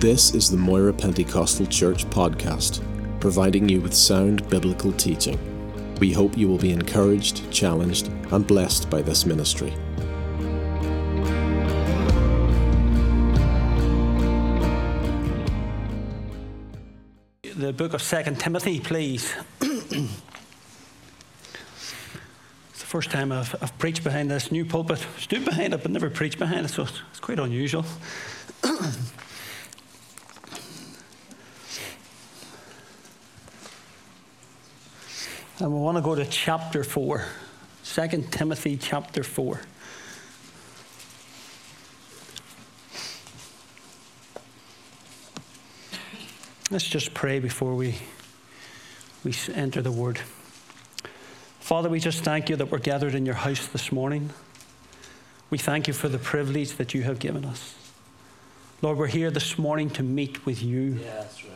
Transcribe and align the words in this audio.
This 0.00 0.34
is 0.34 0.50
the 0.50 0.58
Moira 0.58 0.92
Pentecostal 0.92 1.64
Church 1.64 2.04
podcast, 2.10 2.82
providing 3.18 3.66
you 3.66 3.80
with 3.80 3.94
sound 3.94 4.46
biblical 4.50 4.92
teaching. 4.92 5.38
We 6.00 6.12
hope 6.12 6.36
you 6.36 6.48
will 6.48 6.58
be 6.58 6.70
encouraged, 6.70 7.50
challenged, 7.50 8.08
and 8.30 8.46
blessed 8.46 8.90
by 8.90 9.00
this 9.00 9.24
ministry. 9.24 9.72
The 17.54 17.72
book 17.72 17.94
of 17.94 18.02
Second 18.02 18.38
Timothy, 18.38 18.80
please. 18.80 19.34
it's 19.62 20.10
the 22.74 22.86
first 22.86 23.10
time 23.10 23.32
I've, 23.32 23.56
I've, 23.62 23.78
preached 23.78 24.04
behind 24.04 24.30
this 24.30 24.52
new 24.52 24.66
pulpit. 24.66 25.06
Stood 25.18 25.46
behind 25.46 25.72
it, 25.72 25.82
but 25.82 25.90
never 25.90 26.10
preached 26.10 26.38
behind 26.38 26.66
it, 26.66 26.68
so 26.68 26.82
it's, 26.82 27.00
it's 27.12 27.20
quite 27.20 27.38
unusual. 27.38 27.86
And 35.58 35.72
we 35.72 35.80
want 35.80 35.96
to 35.96 36.02
go 36.02 36.14
to 36.14 36.26
chapter 36.26 36.84
4, 36.84 37.24
2 37.82 38.08
Timothy 38.30 38.76
chapter 38.76 39.22
4. 39.22 39.58
Let's 46.70 46.86
just 46.86 47.14
pray 47.14 47.38
before 47.38 47.74
we, 47.74 47.94
we 49.24 49.34
enter 49.54 49.80
the 49.80 49.90
word. 49.90 50.20
Father, 51.60 51.88
we 51.88 52.00
just 52.00 52.22
thank 52.22 52.50
you 52.50 52.56
that 52.56 52.70
we're 52.70 52.78
gathered 52.78 53.14
in 53.14 53.24
your 53.24 53.36
house 53.36 53.66
this 53.68 53.90
morning. 53.90 54.28
We 55.48 55.56
thank 55.56 55.88
you 55.88 55.94
for 55.94 56.10
the 56.10 56.18
privilege 56.18 56.72
that 56.72 56.92
you 56.92 57.02
have 57.04 57.18
given 57.18 57.46
us. 57.46 57.74
Lord, 58.82 58.98
we're 58.98 59.06
here 59.06 59.30
this 59.30 59.56
morning 59.56 59.88
to 59.90 60.02
meet 60.02 60.44
with 60.44 60.62
you. 60.62 60.98
Yeah, 61.00 61.14
that's 61.14 61.42
right. 61.44 61.52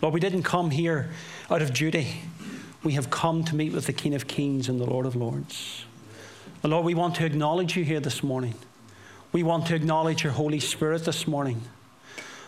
Lord, 0.00 0.14
we 0.14 0.20
didn't 0.20 0.44
come 0.44 0.70
here 0.70 1.10
out 1.50 1.60
of 1.60 1.74
duty 1.74 2.22
we 2.84 2.92
have 2.92 3.10
come 3.10 3.44
to 3.44 3.54
meet 3.54 3.72
with 3.72 3.86
the 3.86 3.92
King 3.92 4.14
of 4.14 4.26
Kings 4.28 4.68
and 4.68 4.80
the 4.80 4.84
Lord 4.84 5.06
of 5.06 5.16
Lords. 5.16 5.84
And 6.62 6.72
Lord, 6.72 6.84
we 6.84 6.94
want 6.94 7.14
to 7.16 7.26
acknowledge 7.26 7.76
you 7.76 7.84
here 7.84 8.00
this 8.00 8.22
morning. 8.22 8.54
We 9.32 9.42
want 9.42 9.66
to 9.66 9.74
acknowledge 9.74 10.22
your 10.22 10.32
Holy 10.32 10.60
Spirit 10.60 11.04
this 11.04 11.26
morning. 11.26 11.62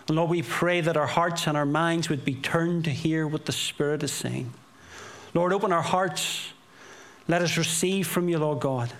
And 0.08 0.16
Lord, 0.16 0.30
we 0.30 0.42
pray 0.42 0.80
that 0.80 0.96
our 0.96 1.06
hearts 1.06 1.46
and 1.46 1.56
our 1.56 1.66
minds 1.66 2.08
would 2.08 2.24
be 2.24 2.34
turned 2.34 2.84
to 2.84 2.90
hear 2.90 3.26
what 3.26 3.46
the 3.46 3.52
Spirit 3.52 4.02
is 4.02 4.12
saying. 4.12 4.52
Lord, 5.34 5.52
open 5.52 5.72
our 5.72 5.82
hearts. 5.82 6.52
Let 7.28 7.42
us 7.42 7.56
receive 7.56 8.06
from 8.06 8.28
you, 8.28 8.38
Lord 8.38 8.60
God. 8.60 8.92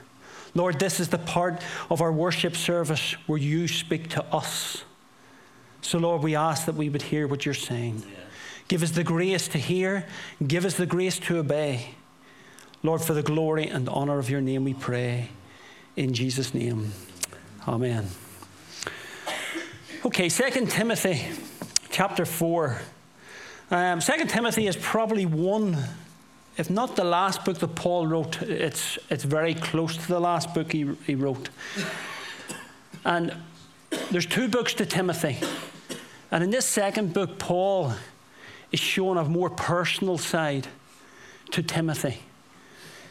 Lord, 0.55 0.81
this 0.81 1.01
is 1.01 1.09
the 1.09 1.19
part 1.19 1.63
of 1.91 2.01
our 2.01 2.11
worship 2.11 2.57
service 2.57 3.13
where 3.27 3.39
you 3.39 3.69
speak 3.69 4.09
to 4.11 4.25
us. 4.35 4.85
So, 5.83 5.99
Lord, 5.99 6.23
we 6.23 6.35
ask 6.35 6.67
that 6.67 6.75
we 6.75 6.89
would 6.89 7.03
hear 7.03 7.29
what 7.29 7.45
you're 7.45 7.55
saying. 7.55 8.03
Yeah. 8.07 8.26
Give 8.69 8.83
us 8.83 8.91
the 8.91 9.05
grace 9.05 9.49
to 9.49 9.59
hear. 9.59 10.07
Give 10.45 10.65
us 10.65 10.75
the 10.75 10.87
grace 10.87 11.19
to 11.21 11.39
obey. 11.39 11.95
Lord, 12.83 13.01
for 13.01 13.15
the 13.15 13.23
glory 13.23 13.69
and 13.69 13.89
honor 13.89 14.19
of 14.19 14.29
your 14.29 14.41
name, 14.41 14.65
we 14.65 14.75
pray. 14.75 15.31
In 15.97 16.13
Jesus' 16.13 16.53
name. 16.53 16.93
Amen. 17.67 18.07
Okay, 20.05 20.29
2 20.29 20.67
Timothy 20.67 21.27
chapter 21.91 22.25
4. 22.25 22.79
Um, 23.71 24.01
2 24.01 24.27
Timothy 24.27 24.67
is 24.67 24.77
probably 24.77 25.27
one, 25.27 25.77
if 26.57 26.71
not 26.71 26.95
the 26.95 27.05
last 27.05 27.45
book 27.45 27.59
that 27.59 27.75
Paul 27.75 28.07
wrote, 28.07 28.43
it's, 28.43 28.99
it's 29.11 29.25
very 29.25 29.55
close 29.55 29.97
to 29.97 30.07
the 30.07 30.21
last 30.21 30.55
book 30.55 30.73
he, 30.73 30.89
he 31.07 31.15
wrote. 31.15 31.49
And 33.05 33.35
there's 34.11 34.27
two 34.27 34.49
books 34.49 34.75
to 34.75 34.87
Timothy. 34.87 35.39
And 36.31 36.45
in 36.45 36.51
this 36.51 36.67
second 36.67 37.15
book, 37.15 37.39
Paul 37.39 37.95
is 38.77 38.81
showing 38.81 39.17
a 39.17 39.25
more 39.25 39.49
personal 39.49 40.19
side 40.19 40.69
to 41.51 41.63
Timothy. 41.63 42.19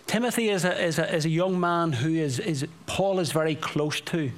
Timothy 0.06 0.50
is 0.50 0.64
a, 0.64 0.80
is 0.80 1.00
a, 1.00 1.16
is 1.16 1.26
a 1.26 1.30
young 1.30 1.60
man 1.60 1.92
who 1.92 2.14
is, 2.14 2.38
is, 2.38 2.68
Paul 2.86 3.18
is 3.18 3.32
very 3.32 3.56
close 3.56 4.00
to. 4.02 4.32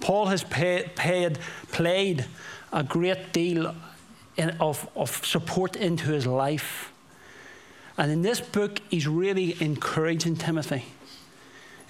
Paul 0.00 0.26
has 0.26 0.42
pay, 0.42 0.90
paid, 0.96 1.38
played 1.70 2.24
a 2.72 2.82
great 2.82 3.34
deal 3.34 3.74
in, 4.38 4.50
of, 4.58 4.88
of 4.96 5.10
support 5.26 5.76
into 5.76 6.12
his 6.12 6.26
life. 6.26 6.90
And 7.98 8.10
in 8.10 8.22
this 8.22 8.40
book, 8.40 8.80
he's 8.88 9.06
really 9.06 9.62
encouraging 9.62 10.36
Timothy. 10.36 10.86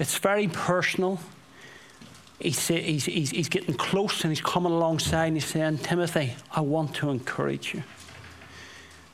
It's 0.01 0.19
very 0.19 0.49
personal. 0.49 1.21
He's, 2.41 2.67
he's, 2.67 3.05
he's, 3.05 3.31
he's 3.31 3.49
getting 3.49 3.77
close 3.77 4.25
and 4.25 4.33
he's 4.33 4.41
coming 4.41 4.73
alongside 4.73 5.27
and 5.27 5.37
he's 5.37 5.47
saying, 5.47 5.79
Timothy, 5.79 6.35
I 6.51 6.63
want 6.63 6.97
to 6.97 7.11
encourage 7.11 7.73
you. 7.73 7.85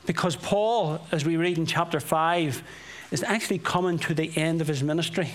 Because 0.05 0.35
Paul, 0.35 0.99
as 1.11 1.25
we 1.25 1.37
read 1.37 1.57
in 1.57 1.65
chapter 1.65 1.99
5, 1.99 2.63
is 3.11 3.23
actually 3.23 3.59
coming 3.59 3.99
to 3.99 4.13
the 4.13 4.35
end 4.37 4.61
of 4.61 4.67
his 4.67 4.81
ministry. 4.81 5.31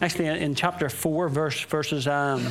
Actually, 0.00 0.28
in 0.28 0.54
chapter 0.54 0.88
4, 0.88 1.28
verse, 1.28 1.60
verses 1.64 2.08
um, 2.08 2.46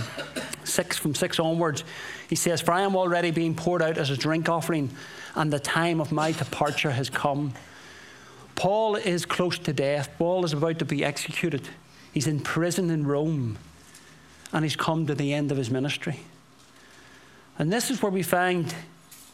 6, 0.64 0.98
from 0.98 1.16
6 1.16 1.40
onwards, 1.40 1.84
he 2.30 2.36
says, 2.36 2.62
For 2.62 2.74
I 2.74 2.82
am 2.82 2.96
already 2.96 3.32
being 3.32 3.56
poured 3.56 3.82
out 3.82 3.98
as 3.98 4.12
a 4.12 4.18
drink 4.18 4.48
offering, 4.48 4.92
and 5.34 5.52
the 5.52 5.60
time 5.60 6.00
of 6.00 6.12
my 6.12 6.32
departure 6.32 6.92
has 6.92 7.10
come. 7.10 7.54
Paul 8.54 8.96
is 8.96 9.26
close 9.26 9.58
to 9.60 9.74
death. 9.74 10.12
Paul 10.20 10.46
is 10.46 10.54
about 10.54 10.78
to 10.80 10.86
be 10.86 11.04
executed. 11.04 11.68
He's 12.14 12.28
in 12.28 12.40
prison 12.40 12.92
in 12.92 13.08
Rome, 13.08 13.58
and 14.54 14.64
he's 14.64 14.76
come 14.76 15.08
to 15.08 15.16
the 15.16 15.34
end 15.34 15.52
of 15.52 15.58
his 15.58 15.72
ministry. 15.72 16.20
And 17.58 17.74
this 17.74 17.90
is 17.90 18.02
where 18.02 18.12
we 18.12 18.22
find 18.22 18.74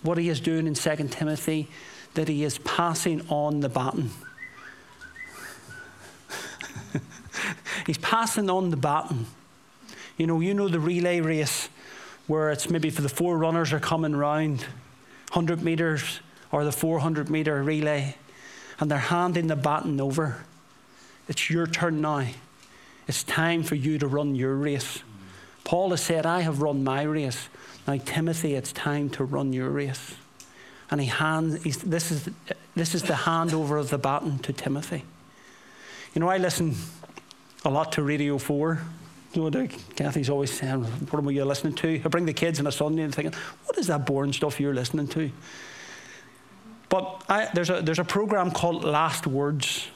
what 0.03 0.17
he 0.17 0.29
is 0.29 0.39
doing 0.39 0.67
in 0.67 0.73
2 0.73 0.95
Timothy 1.09 1.67
that 2.15 2.27
he 2.27 2.43
is 2.43 2.57
passing 2.59 3.25
on 3.29 3.59
the 3.59 3.69
baton. 3.69 4.09
He's 7.85 7.97
passing 7.97 8.49
on 8.49 8.71
the 8.71 8.77
baton. 8.77 9.27
You 10.17 10.27
know, 10.27 10.39
you 10.39 10.53
know 10.53 10.67
the 10.67 10.79
relay 10.79 11.19
race 11.19 11.69
where 12.27 12.49
it's 12.49 12.69
maybe 12.69 12.89
for 12.89 13.01
the 13.01 13.09
four 13.09 13.37
runners 13.37 13.71
are 13.71 13.79
coming 13.79 14.15
round, 14.15 14.61
100 15.31 15.61
metres 15.61 16.19
or 16.51 16.63
the 16.63 16.71
400 16.71 17.29
metre 17.29 17.61
relay, 17.61 18.15
and 18.79 18.89
they're 18.89 18.97
handing 18.97 19.47
the 19.47 19.55
baton 19.55 20.01
over. 20.01 20.43
It's 21.27 21.49
your 21.49 21.67
turn 21.67 22.01
now. 22.01 22.27
It's 23.07 23.23
time 23.23 23.63
for 23.63 23.75
you 23.75 23.99
to 23.99 24.07
run 24.07 24.35
your 24.35 24.55
race. 24.55 25.03
Paul 25.63 25.91
has 25.91 26.01
said, 26.01 26.25
I 26.25 26.41
have 26.41 26.61
run 26.61 26.83
my 26.83 27.03
race. 27.03 27.49
Now, 27.87 27.97
Timothy, 28.03 28.55
it's 28.55 28.71
time 28.71 29.09
to 29.11 29.23
run 29.23 29.53
your 29.53 29.69
race 29.69 30.15
and 30.91 31.01
he 31.01 31.07
hands, 31.07 31.63
this, 31.83 32.11
is, 32.11 32.29
this 32.75 32.95
is 32.95 33.03
the 33.03 33.13
handover 33.13 33.79
of 33.79 33.89
the 33.89 33.97
baton 33.97 34.39
to 34.39 34.53
Timothy. 34.53 35.03
You 36.13 36.21
know, 36.21 36.29
I 36.29 36.37
listen 36.37 36.75
a 37.63 37.69
lot 37.69 37.91
to 37.93 38.03
Radio 38.03 38.37
4. 38.37 38.79
You 39.33 39.49
know, 39.49 39.67
Kathy's 39.95 40.29
always 40.29 40.51
saying, 40.51 40.83
What 40.83 41.25
are 41.25 41.31
you 41.31 41.43
listening 41.43 41.73
to? 41.75 42.01
I 42.05 42.07
bring 42.07 42.25
the 42.25 42.33
kids 42.33 42.59
on 42.59 42.67
a 42.67 42.71
Sunday 42.71 43.03
and 43.03 43.13
thinking, 43.13 43.33
What 43.65 43.77
is 43.77 43.87
that 43.87 44.05
boring 44.05 44.31
stuff 44.31 44.59
you're 44.59 44.73
listening 44.73 45.07
to? 45.09 45.29
But 46.87 47.23
I, 47.27 47.49
there's, 47.53 47.69
a, 47.69 47.81
there's 47.81 47.99
a 47.99 48.05
program 48.05 48.51
called 48.51 48.83
Last 48.85 49.27
Words. 49.27 49.87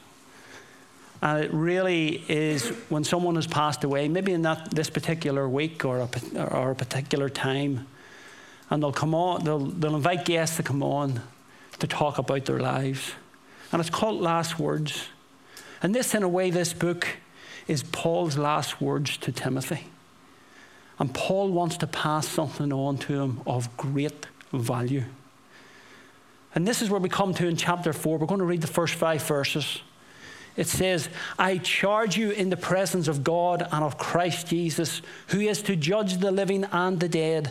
And 1.22 1.44
it 1.44 1.52
really 1.52 2.24
is 2.28 2.68
when 2.88 3.04
someone 3.04 3.36
has 3.36 3.46
passed 3.46 3.84
away, 3.84 4.08
maybe 4.08 4.32
in 4.32 4.42
that, 4.42 4.70
this 4.70 4.90
particular 4.90 5.48
week 5.48 5.84
or 5.84 5.98
a, 5.98 6.08
or 6.42 6.72
a 6.72 6.74
particular 6.74 7.28
time 7.28 7.86
and 8.70 8.82
they'll 8.82 8.92
come 8.92 9.14
on, 9.14 9.44
they'll, 9.44 9.58
they'll 9.58 9.96
invite 9.96 10.24
guests 10.24 10.56
to 10.56 10.62
come 10.62 10.82
on 10.82 11.20
to 11.80 11.86
talk 11.86 12.18
about 12.18 12.44
their 12.44 12.60
lives. 12.60 13.12
And 13.72 13.80
it's 13.80 13.90
called 13.90 14.20
Last 14.20 14.58
Words. 14.58 15.08
And 15.82 15.94
this, 15.94 16.14
in 16.14 16.22
a 16.22 16.28
way, 16.28 16.50
this 16.50 16.72
book 16.72 17.06
is 17.66 17.82
Paul's 17.82 18.36
last 18.36 18.80
words 18.80 19.16
to 19.18 19.32
Timothy. 19.32 19.86
And 20.98 21.12
Paul 21.14 21.50
wants 21.50 21.78
to 21.78 21.86
pass 21.86 22.28
something 22.28 22.72
on 22.72 22.98
to 22.98 23.20
him 23.20 23.40
of 23.46 23.74
great 23.76 24.26
value. 24.52 25.04
And 26.54 26.66
this 26.66 26.82
is 26.82 26.90
where 26.90 27.00
we 27.00 27.08
come 27.08 27.32
to 27.34 27.46
in 27.46 27.56
chapter 27.56 27.92
4. 27.92 28.18
We're 28.18 28.26
going 28.26 28.40
to 28.40 28.46
read 28.46 28.60
the 28.60 28.66
first 28.66 28.94
five 28.94 29.22
verses. 29.22 29.80
It 30.56 30.66
says, 30.66 31.08
I 31.38 31.58
charge 31.58 32.16
you 32.16 32.32
in 32.32 32.50
the 32.50 32.56
presence 32.56 33.08
of 33.08 33.24
God 33.24 33.66
and 33.70 33.84
of 33.84 33.96
Christ 33.96 34.48
Jesus, 34.48 35.00
who 35.28 35.40
is 35.40 35.62
to 35.62 35.76
judge 35.76 36.18
the 36.18 36.32
living 36.32 36.64
and 36.72 36.98
the 37.00 37.08
dead 37.08 37.50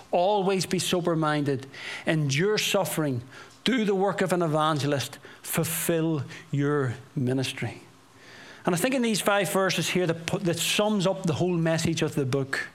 always 0.11 0.65
be 0.65 0.79
sober 0.79 1.15
minded, 1.15 1.67
endure 2.05 2.57
suffering, 2.57 3.21
do 3.63 3.85
the 3.85 3.95
work 3.95 4.21
of 4.21 4.33
an 4.33 4.41
evangelist, 4.41 5.17
fulfill 5.41 6.23
your 6.51 6.95
ministry. 7.15 7.81
And 8.65 8.75
I 8.75 8.77
think 8.77 8.93
in 8.93 9.01
these 9.01 9.21
five 9.21 9.51
verses 9.51 9.89
here 9.89 10.05
that, 10.07 10.27
that 10.43 10.59
sums 10.59 11.07
up 11.07 11.23
the 11.23 11.33
whole 11.33 11.53
message 11.53 12.01
of 12.01 12.15
the 12.15 12.25
book 12.25 12.67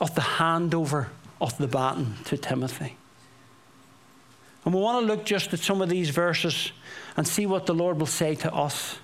of 0.00 0.14
the 0.14 0.20
handover 0.20 1.08
of 1.40 1.56
the 1.58 1.66
baton 1.66 2.14
to 2.24 2.36
Timothy. 2.36 2.96
And 4.64 4.74
we 4.74 4.80
want 4.80 5.06
to 5.06 5.12
look 5.12 5.24
just 5.24 5.52
at 5.52 5.60
some 5.60 5.80
of 5.80 5.88
these 5.88 6.10
verses 6.10 6.72
and 7.16 7.26
see 7.26 7.46
what 7.46 7.66
the 7.66 7.74
Lord 7.74 7.98
will 7.98 8.06
say 8.06 8.34
to 8.36 8.52
us. 8.52 8.98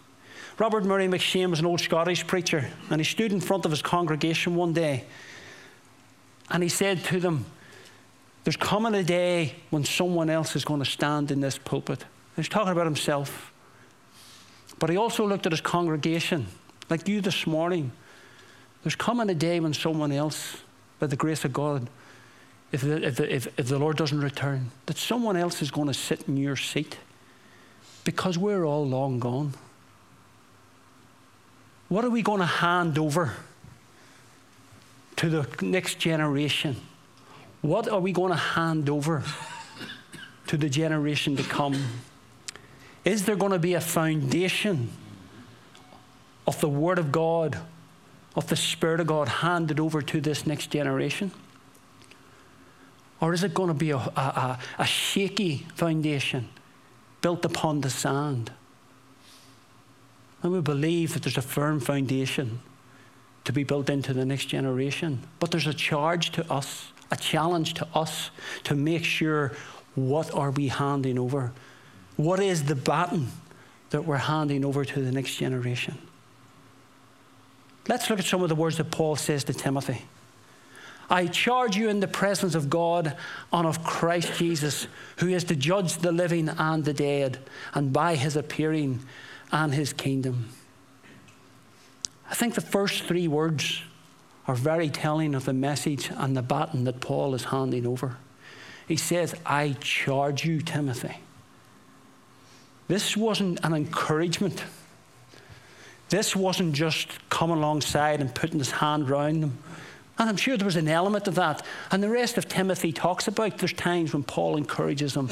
Robert 0.58 0.84
Murray 0.84 1.08
M'Cheyne 1.08 1.50
was 1.50 1.60
an 1.60 1.66
old 1.66 1.80
Scottish 1.80 2.26
preacher, 2.26 2.70
and 2.90 3.00
he 3.00 3.04
stood 3.04 3.32
in 3.32 3.40
front 3.40 3.64
of 3.64 3.70
his 3.70 3.82
congregation 3.82 4.54
one 4.54 4.72
day 4.72 5.04
and 6.50 6.62
he 6.62 6.68
said 6.68 7.04
to 7.04 7.20
them, 7.20 7.44
There's 8.44 8.56
coming 8.56 8.94
a 8.94 9.02
day 9.02 9.56
when 9.70 9.84
someone 9.84 10.30
else 10.30 10.56
is 10.56 10.64
going 10.64 10.80
to 10.80 10.90
stand 10.90 11.30
in 11.30 11.40
this 11.40 11.58
pulpit. 11.58 12.04
He's 12.36 12.48
talking 12.48 12.72
about 12.72 12.86
himself. 12.86 13.52
But 14.78 14.90
he 14.90 14.96
also 14.96 15.26
looked 15.26 15.46
at 15.46 15.52
his 15.52 15.60
congregation, 15.60 16.46
like 16.90 17.08
you 17.08 17.20
this 17.20 17.46
morning. 17.46 17.92
There's 18.82 18.94
coming 18.94 19.30
a 19.30 19.34
day 19.34 19.58
when 19.58 19.72
someone 19.74 20.12
else, 20.12 20.58
by 20.98 21.06
the 21.06 21.16
grace 21.16 21.44
of 21.44 21.52
God, 21.52 21.88
if 22.72 22.82
the, 22.82 23.06
if, 23.06 23.16
the, 23.16 23.34
if, 23.34 23.58
if 23.58 23.68
the 23.68 23.78
Lord 23.78 23.96
doesn't 23.96 24.20
return, 24.20 24.70
that 24.86 24.98
someone 24.98 25.36
else 25.36 25.62
is 25.62 25.70
going 25.70 25.88
to 25.88 25.94
sit 25.94 26.28
in 26.28 26.36
your 26.36 26.56
seat 26.56 26.98
because 28.04 28.36
we're 28.36 28.64
all 28.64 28.86
long 28.86 29.18
gone. 29.18 29.54
What 31.88 32.04
are 32.04 32.10
we 32.10 32.22
going 32.22 32.40
to 32.40 32.46
hand 32.46 32.98
over 32.98 33.34
to 35.16 35.28
the 35.28 35.48
next 35.64 35.98
generation? 35.98 36.76
What 37.62 37.88
are 37.88 38.00
we 38.00 38.12
going 38.12 38.32
to 38.32 38.38
hand 38.38 38.88
over 38.88 39.22
to 40.46 40.56
the 40.56 40.68
generation 40.68 41.36
to 41.36 41.42
come? 41.42 41.76
Is 43.04 43.24
there 43.24 43.36
going 43.36 43.52
to 43.52 43.58
be 43.58 43.74
a 43.74 43.80
foundation 43.80 44.90
of 46.46 46.60
the 46.60 46.68
Word 46.68 46.98
of 46.98 47.10
God, 47.10 47.58
of 48.34 48.46
the 48.48 48.56
Spirit 48.56 49.00
of 49.00 49.06
God 49.06 49.28
handed 49.28 49.80
over 49.80 50.02
to 50.02 50.20
this 50.20 50.46
next 50.46 50.70
generation? 50.70 51.32
Or 53.20 53.32
is 53.32 53.42
it 53.42 53.54
going 53.54 53.68
to 53.68 53.74
be 53.74 53.90
a, 53.90 53.96
a, 53.96 54.58
a 54.78 54.86
shaky 54.86 55.66
foundation 55.74 56.48
built 57.22 57.44
upon 57.44 57.80
the 57.80 57.90
sand? 57.90 58.52
And 60.42 60.52
we 60.52 60.60
believe 60.60 61.14
that 61.14 61.22
there's 61.22 61.38
a 61.38 61.42
firm 61.42 61.80
foundation 61.80 62.60
to 63.46 63.52
be 63.52 63.64
built 63.64 63.88
into 63.88 64.12
the 64.12 64.26
next 64.26 64.46
generation. 64.46 65.22
But 65.38 65.50
there's 65.50 65.66
a 65.66 65.74
charge 65.74 66.32
to 66.32 66.52
us, 66.52 66.88
a 67.10 67.16
challenge 67.16 67.74
to 67.74 67.88
us 67.94 68.30
to 68.64 68.74
make 68.74 69.04
sure 69.04 69.52
what 69.94 70.34
are 70.34 70.50
we 70.50 70.68
handing 70.68 71.18
over? 71.18 71.52
What 72.16 72.40
is 72.40 72.64
the 72.64 72.74
baton 72.74 73.28
that 73.90 74.04
we're 74.04 74.16
handing 74.16 74.64
over 74.64 74.84
to 74.84 75.00
the 75.00 75.12
next 75.12 75.36
generation? 75.36 75.96
Let's 77.88 78.10
look 78.10 78.18
at 78.18 78.24
some 78.24 78.42
of 78.42 78.48
the 78.48 78.56
words 78.56 78.78
that 78.78 78.90
Paul 78.90 79.16
says 79.16 79.44
to 79.44 79.54
Timothy. 79.54 80.02
I 81.08 81.28
charge 81.28 81.76
you 81.76 81.88
in 81.88 82.00
the 82.00 82.08
presence 82.08 82.56
of 82.56 82.68
God 82.68 83.16
and 83.52 83.66
of 83.66 83.84
Christ 83.84 84.36
Jesus, 84.36 84.88
who 85.18 85.28
is 85.28 85.44
to 85.44 85.54
judge 85.54 85.98
the 85.98 86.10
living 86.10 86.48
and 86.48 86.84
the 86.84 86.92
dead, 86.92 87.38
and 87.74 87.92
by 87.92 88.16
his 88.16 88.36
appearing 88.36 89.04
and 89.52 89.72
his 89.72 89.92
kingdom. 89.92 90.48
I 92.30 92.34
think 92.34 92.54
the 92.54 92.60
first 92.60 93.04
three 93.04 93.28
words 93.28 93.82
are 94.48 94.54
very 94.54 94.88
telling 94.88 95.34
of 95.34 95.44
the 95.44 95.52
message 95.52 96.10
and 96.14 96.36
the 96.36 96.42
baton 96.42 96.84
that 96.84 97.00
Paul 97.00 97.34
is 97.34 97.44
handing 97.44 97.86
over. 97.86 98.16
He 98.86 98.96
says, 98.96 99.34
I 99.44 99.76
charge 99.80 100.44
you, 100.44 100.60
Timothy. 100.60 101.16
This 102.88 103.16
wasn't 103.16 103.58
an 103.64 103.74
encouragement. 103.74 104.62
This 106.08 106.36
wasn't 106.36 106.74
just 106.74 107.08
coming 107.30 107.56
alongside 107.56 108.20
and 108.20 108.32
putting 108.32 108.60
his 108.60 108.70
hand 108.70 109.10
round 109.10 109.42
them. 109.42 109.58
And 110.18 110.30
I'm 110.30 110.36
sure 110.36 110.56
there 110.56 110.64
was 110.64 110.76
an 110.76 110.88
element 110.88 111.28
of 111.28 111.34
that. 111.34 111.64
And 111.90 112.02
the 112.02 112.08
rest 112.08 112.38
of 112.38 112.48
Timothy 112.48 112.92
talks 112.92 113.28
about 113.28 113.58
there's 113.58 113.72
times 113.72 114.12
when 114.12 114.22
Paul 114.22 114.56
encourages 114.56 115.14
him 115.14 115.28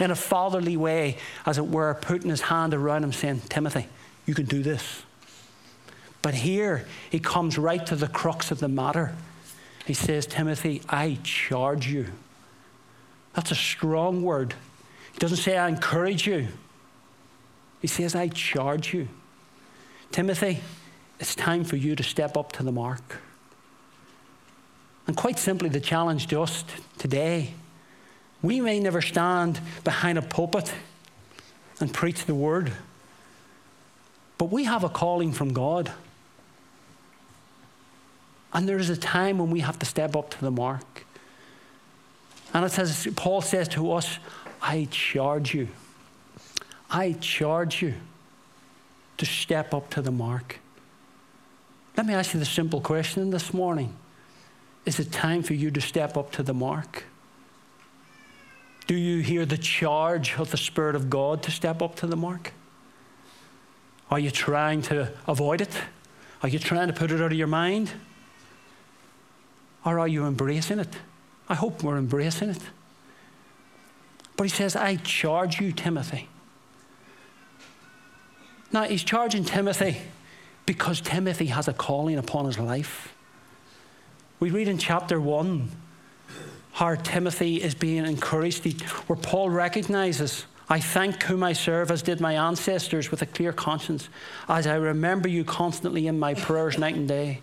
in 0.00 0.10
a 0.10 0.16
fatherly 0.16 0.76
way, 0.76 1.16
as 1.46 1.58
it 1.58 1.66
were, 1.66 1.94
putting 1.94 2.28
his 2.28 2.42
hand 2.42 2.74
around 2.74 3.04
him, 3.04 3.12
saying, 3.12 3.42
Timothy, 3.48 3.86
you 4.26 4.34
can 4.34 4.44
do 4.44 4.62
this. 4.62 5.04
But 6.26 6.34
here 6.34 6.84
he 7.08 7.20
comes 7.20 7.56
right 7.56 7.86
to 7.86 7.94
the 7.94 8.08
crux 8.08 8.50
of 8.50 8.58
the 8.58 8.66
matter. 8.66 9.14
He 9.84 9.94
says, 9.94 10.26
Timothy, 10.26 10.82
I 10.88 11.18
charge 11.22 11.86
you. 11.86 12.06
That's 13.34 13.52
a 13.52 13.54
strong 13.54 14.24
word. 14.24 14.54
He 15.12 15.20
doesn't 15.20 15.36
say, 15.36 15.56
I 15.56 15.68
encourage 15.68 16.26
you. 16.26 16.48
He 17.80 17.86
says, 17.86 18.16
I 18.16 18.26
charge 18.26 18.92
you. 18.92 19.06
Timothy, 20.10 20.58
it's 21.20 21.36
time 21.36 21.62
for 21.62 21.76
you 21.76 21.94
to 21.94 22.02
step 22.02 22.36
up 22.36 22.50
to 22.54 22.64
the 22.64 22.72
mark. 22.72 23.20
And 25.06 25.16
quite 25.16 25.38
simply, 25.38 25.68
the 25.68 25.78
challenge 25.78 26.26
to 26.26 26.42
us 26.42 26.64
today 26.98 27.52
we 28.42 28.60
may 28.60 28.80
never 28.80 29.00
stand 29.00 29.60
behind 29.84 30.18
a 30.18 30.22
pulpit 30.22 30.74
and 31.78 31.94
preach 31.94 32.24
the 32.24 32.34
word, 32.34 32.72
but 34.38 34.50
we 34.50 34.64
have 34.64 34.82
a 34.82 34.88
calling 34.88 35.30
from 35.30 35.52
God. 35.52 35.92
And 38.56 38.66
there 38.66 38.78
is 38.78 38.88
a 38.88 38.96
time 38.96 39.36
when 39.36 39.50
we 39.50 39.60
have 39.60 39.78
to 39.80 39.86
step 39.86 40.16
up 40.16 40.30
to 40.30 40.40
the 40.40 40.50
mark. 40.50 41.04
And 42.54 42.64
it 42.64 42.72
says, 42.72 43.06
Paul 43.14 43.42
says 43.42 43.68
to 43.68 43.92
us, 43.92 44.18
I 44.62 44.88
charge 44.90 45.52
you. 45.52 45.68
I 46.90 47.12
charge 47.20 47.82
you 47.82 47.92
to 49.18 49.26
step 49.26 49.74
up 49.74 49.90
to 49.90 50.00
the 50.00 50.10
mark. 50.10 50.58
Let 51.98 52.06
me 52.06 52.14
ask 52.14 52.32
you 52.32 52.40
the 52.40 52.46
simple 52.46 52.80
question 52.80 53.28
this 53.28 53.52
morning 53.52 53.94
is 54.86 54.98
it 55.00 55.12
time 55.12 55.42
for 55.42 55.52
you 55.52 55.70
to 55.72 55.80
step 55.82 56.16
up 56.16 56.32
to 56.32 56.42
the 56.42 56.54
mark? 56.54 57.04
Do 58.86 58.94
you 58.94 59.22
hear 59.22 59.44
the 59.44 59.58
charge 59.58 60.38
of 60.38 60.50
the 60.50 60.56
Spirit 60.56 60.96
of 60.96 61.10
God 61.10 61.42
to 61.42 61.50
step 61.50 61.82
up 61.82 61.96
to 61.96 62.06
the 62.06 62.16
mark? 62.16 62.54
Are 64.10 64.18
you 64.18 64.30
trying 64.30 64.80
to 64.82 65.12
avoid 65.28 65.60
it? 65.60 65.78
Are 66.42 66.48
you 66.48 66.58
trying 66.58 66.86
to 66.86 66.94
put 66.94 67.10
it 67.10 67.20
out 67.20 67.32
of 67.32 67.38
your 67.38 67.48
mind? 67.48 67.90
Or 69.86 70.00
are 70.00 70.08
you 70.08 70.26
embracing 70.26 70.80
it? 70.80 70.94
I 71.48 71.54
hope 71.54 71.82
we're 71.82 71.96
embracing 71.96 72.50
it. 72.50 72.60
But 74.36 74.44
he 74.44 74.50
says, 74.50 74.74
I 74.74 74.96
charge 74.96 75.60
you, 75.60 75.72
Timothy. 75.72 76.28
Now, 78.72 78.82
he's 78.82 79.04
charging 79.04 79.44
Timothy 79.44 79.98
because 80.66 81.00
Timothy 81.00 81.46
has 81.46 81.68
a 81.68 81.72
calling 81.72 82.18
upon 82.18 82.46
his 82.46 82.58
life. 82.58 83.14
We 84.40 84.50
read 84.50 84.66
in 84.68 84.76
chapter 84.76 85.20
1 85.20 85.70
how 86.72 86.96
Timothy 86.96 87.62
is 87.62 87.74
being 87.74 88.04
encouraged, 88.04 88.82
where 89.06 89.16
Paul 89.16 89.48
recognizes, 89.48 90.44
I 90.68 90.80
thank 90.80 91.22
whom 91.22 91.42
I 91.44 91.52
serve 91.54 91.90
as 91.92 92.02
did 92.02 92.20
my 92.20 92.34
ancestors 92.34 93.10
with 93.10 93.22
a 93.22 93.26
clear 93.26 93.52
conscience, 93.52 94.08
as 94.48 94.66
I 94.66 94.74
remember 94.74 95.28
you 95.28 95.44
constantly 95.44 96.08
in 96.08 96.18
my 96.18 96.34
prayers 96.34 96.76
night 96.76 96.96
and 96.96 97.08
day. 97.08 97.40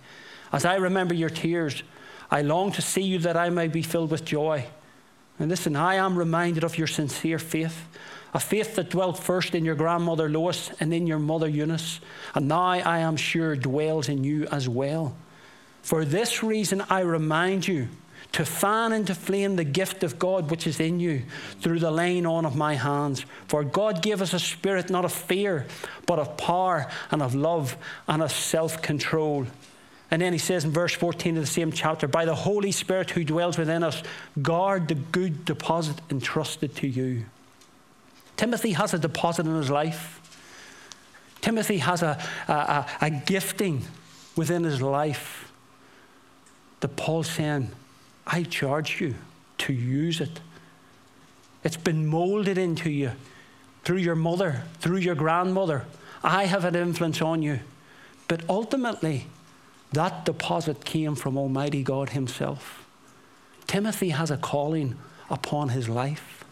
As 0.52 0.66
I 0.66 0.76
remember 0.76 1.16
your 1.16 1.30
tears, 1.30 1.82
I 2.34 2.42
long 2.42 2.72
to 2.72 2.82
see 2.82 3.04
you 3.04 3.20
that 3.20 3.38
I 3.38 3.52
may 3.52 3.68
be 3.68 3.84
filled 3.84 4.10
with 4.10 4.26
joy. 4.26 4.66
And 5.38 5.50
listen, 5.50 5.76
I 5.76 5.96
am 5.96 6.18
reminded 6.18 6.64
of 6.64 6.80
your 6.80 6.88
sincere 6.88 7.38
faith, 7.38 7.88
a 8.34 8.40
faith 8.40 8.76
that 8.76 8.90
dwelt 8.90 9.20
first 9.20 9.54
in 9.54 9.64
your 9.64 9.76
grandmother 9.76 10.28
Lois 10.28 10.72
and 10.80 10.92
in 10.92 11.06
your 11.06 11.20
mother 11.20 11.48
Eunice, 11.48 12.00
and 12.34 12.48
now 12.48 12.64
I 12.64 12.98
am 12.98 13.18
sure 13.18 13.56
dwells 13.56 14.10
in 14.10 14.24
you 14.24 14.48
as 14.48 14.68
well. 14.68 15.16
For 15.84 16.06
this 16.06 16.42
reason, 16.42 16.82
I 16.90 17.02
remind 17.02 17.68
you 17.68 17.90
to 18.32 18.46
fan 18.46 18.94
into 18.94 19.14
flame 19.14 19.56
the 19.56 19.64
gift 19.64 20.02
of 20.02 20.18
God 20.18 20.50
which 20.50 20.66
is 20.66 20.80
in 20.80 21.00
you 21.00 21.22
through 21.62 21.82
the 21.82 21.92
laying 21.92 22.26
on 22.26 22.48
of 22.48 22.56
my 22.56 22.74
hands. 22.74 23.28
For 23.48 23.64
God 23.64 24.02
gave 24.02 24.24
us 24.24 24.34
a 24.34 24.40
spirit 24.40 24.90
not 24.90 25.06
of 25.06 25.14
fear, 25.14 25.68
but 26.08 26.18
of 26.18 26.36
power 26.36 26.90
and 27.12 27.22
of 27.22 27.36
love 27.36 27.78
and 28.08 28.24
of 28.24 28.32
self 28.32 28.82
control. 28.82 29.46
And 30.14 30.22
then 30.22 30.32
he 30.32 30.38
says 30.38 30.64
in 30.64 30.70
verse 30.70 30.94
14 30.94 31.38
of 31.38 31.42
the 31.42 31.48
same 31.48 31.72
chapter, 31.72 32.08
By 32.08 32.26
the 32.26 32.36
Holy 32.36 32.72
Spirit 32.72 33.10
who 33.10 33.24
dwells 33.24 33.58
within 33.58 33.82
us, 33.82 34.04
guard 34.40 34.88
the 34.88 34.94
good 34.94 35.44
deposit 35.44 36.00
entrusted 36.12 36.76
to 36.76 36.88
you. 36.88 37.26
Timothy 38.38 38.74
has 38.74 38.94
a 38.94 39.00
deposit 39.00 39.48
in 39.48 39.56
his 39.56 39.72
life. 39.72 40.20
Timothy 41.42 41.80
has 41.80 42.04
a, 42.04 42.24
a, 42.48 42.86
a, 43.02 43.10
gifting 43.10 43.86
within 44.36 44.64
his 44.64 44.84
life 44.84 45.52
that 46.82 46.96
Paul's 46.96 47.32
saying, 47.32 47.72
I 48.28 48.44
charge 48.44 49.02
you 49.02 49.16
to 49.58 49.74
use 49.74 50.22
it. 50.22 50.42
It's 51.64 51.76
been 51.76 52.06
molded 52.06 52.60
into 52.60 52.92
you 52.92 53.14
through 53.84 53.98
your 53.98 54.14
mother, 54.14 54.62
through 54.78 54.98
your 54.98 55.16
grandmother. 55.16 55.88
I 56.24 56.46
have 56.46 56.66
an 56.66 56.76
influence 56.76 57.20
on 57.20 57.42
you. 57.42 57.62
But 58.28 58.48
ultimately, 58.48 59.26
That 59.94 60.26
deposit 60.26 60.86
came 60.86 61.16
from 61.16 61.38
Almighty 61.38 61.84
God 61.84 62.10
Himself. 62.10 62.86
Timothy 63.68 64.10
has 64.10 64.30
a 64.32 64.38
calling 64.38 64.98
upon 65.30 65.70
his 65.70 65.90
life. 65.90 66.44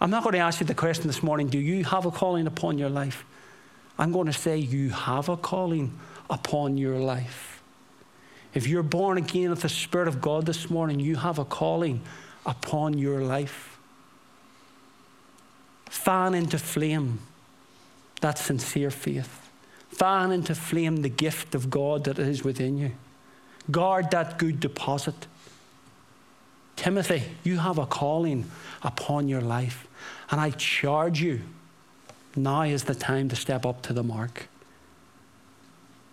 I'm 0.00 0.10
not 0.10 0.22
going 0.22 0.34
to 0.34 0.38
ask 0.38 0.60
you 0.60 0.66
the 0.66 0.74
question 0.74 1.06
this 1.06 1.22
morning 1.22 1.48
do 1.48 1.58
you 1.58 1.84
have 1.84 2.06
a 2.06 2.10
calling 2.10 2.46
upon 2.46 2.78
your 2.78 2.90
life? 2.90 3.24
I'm 3.98 4.12
going 4.12 4.26
to 4.26 4.32
say 4.32 4.58
you 4.58 4.90
have 4.90 5.28
a 5.28 5.36
calling 5.36 5.98
upon 6.28 6.78
your 6.78 6.98
life. 6.98 7.62
If 8.52 8.66
you're 8.66 8.82
born 8.82 9.18
again 9.18 9.50
of 9.50 9.62
the 9.62 9.68
Spirit 9.68 10.08
of 10.08 10.20
God 10.20 10.46
this 10.46 10.70
morning, 10.70 11.00
you 11.00 11.16
have 11.16 11.38
a 11.38 11.44
calling 11.44 12.02
upon 12.44 12.98
your 12.98 13.20
life. 13.20 13.78
Fan 15.86 16.34
into 16.34 16.58
flame 16.58 17.20
that 18.20 18.38
sincere 18.38 18.90
faith. 18.90 19.43
Fan 19.96 20.32
into 20.32 20.54
flame 20.54 21.02
the 21.02 21.08
gift 21.08 21.54
of 21.54 21.70
God 21.70 22.04
that 22.04 22.18
is 22.18 22.42
within 22.42 22.78
you. 22.78 22.92
Guard 23.70 24.10
that 24.10 24.38
good 24.38 24.58
deposit. 24.58 25.26
Timothy, 26.74 27.22
you 27.44 27.58
have 27.58 27.78
a 27.78 27.86
calling 27.86 28.50
upon 28.82 29.28
your 29.28 29.40
life. 29.40 29.86
And 30.30 30.40
I 30.40 30.50
charge 30.50 31.20
you, 31.20 31.42
now 32.34 32.62
is 32.62 32.84
the 32.84 32.94
time 32.94 33.28
to 33.28 33.36
step 33.36 33.64
up 33.64 33.82
to 33.82 33.92
the 33.92 34.02
mark. 34.02 34.48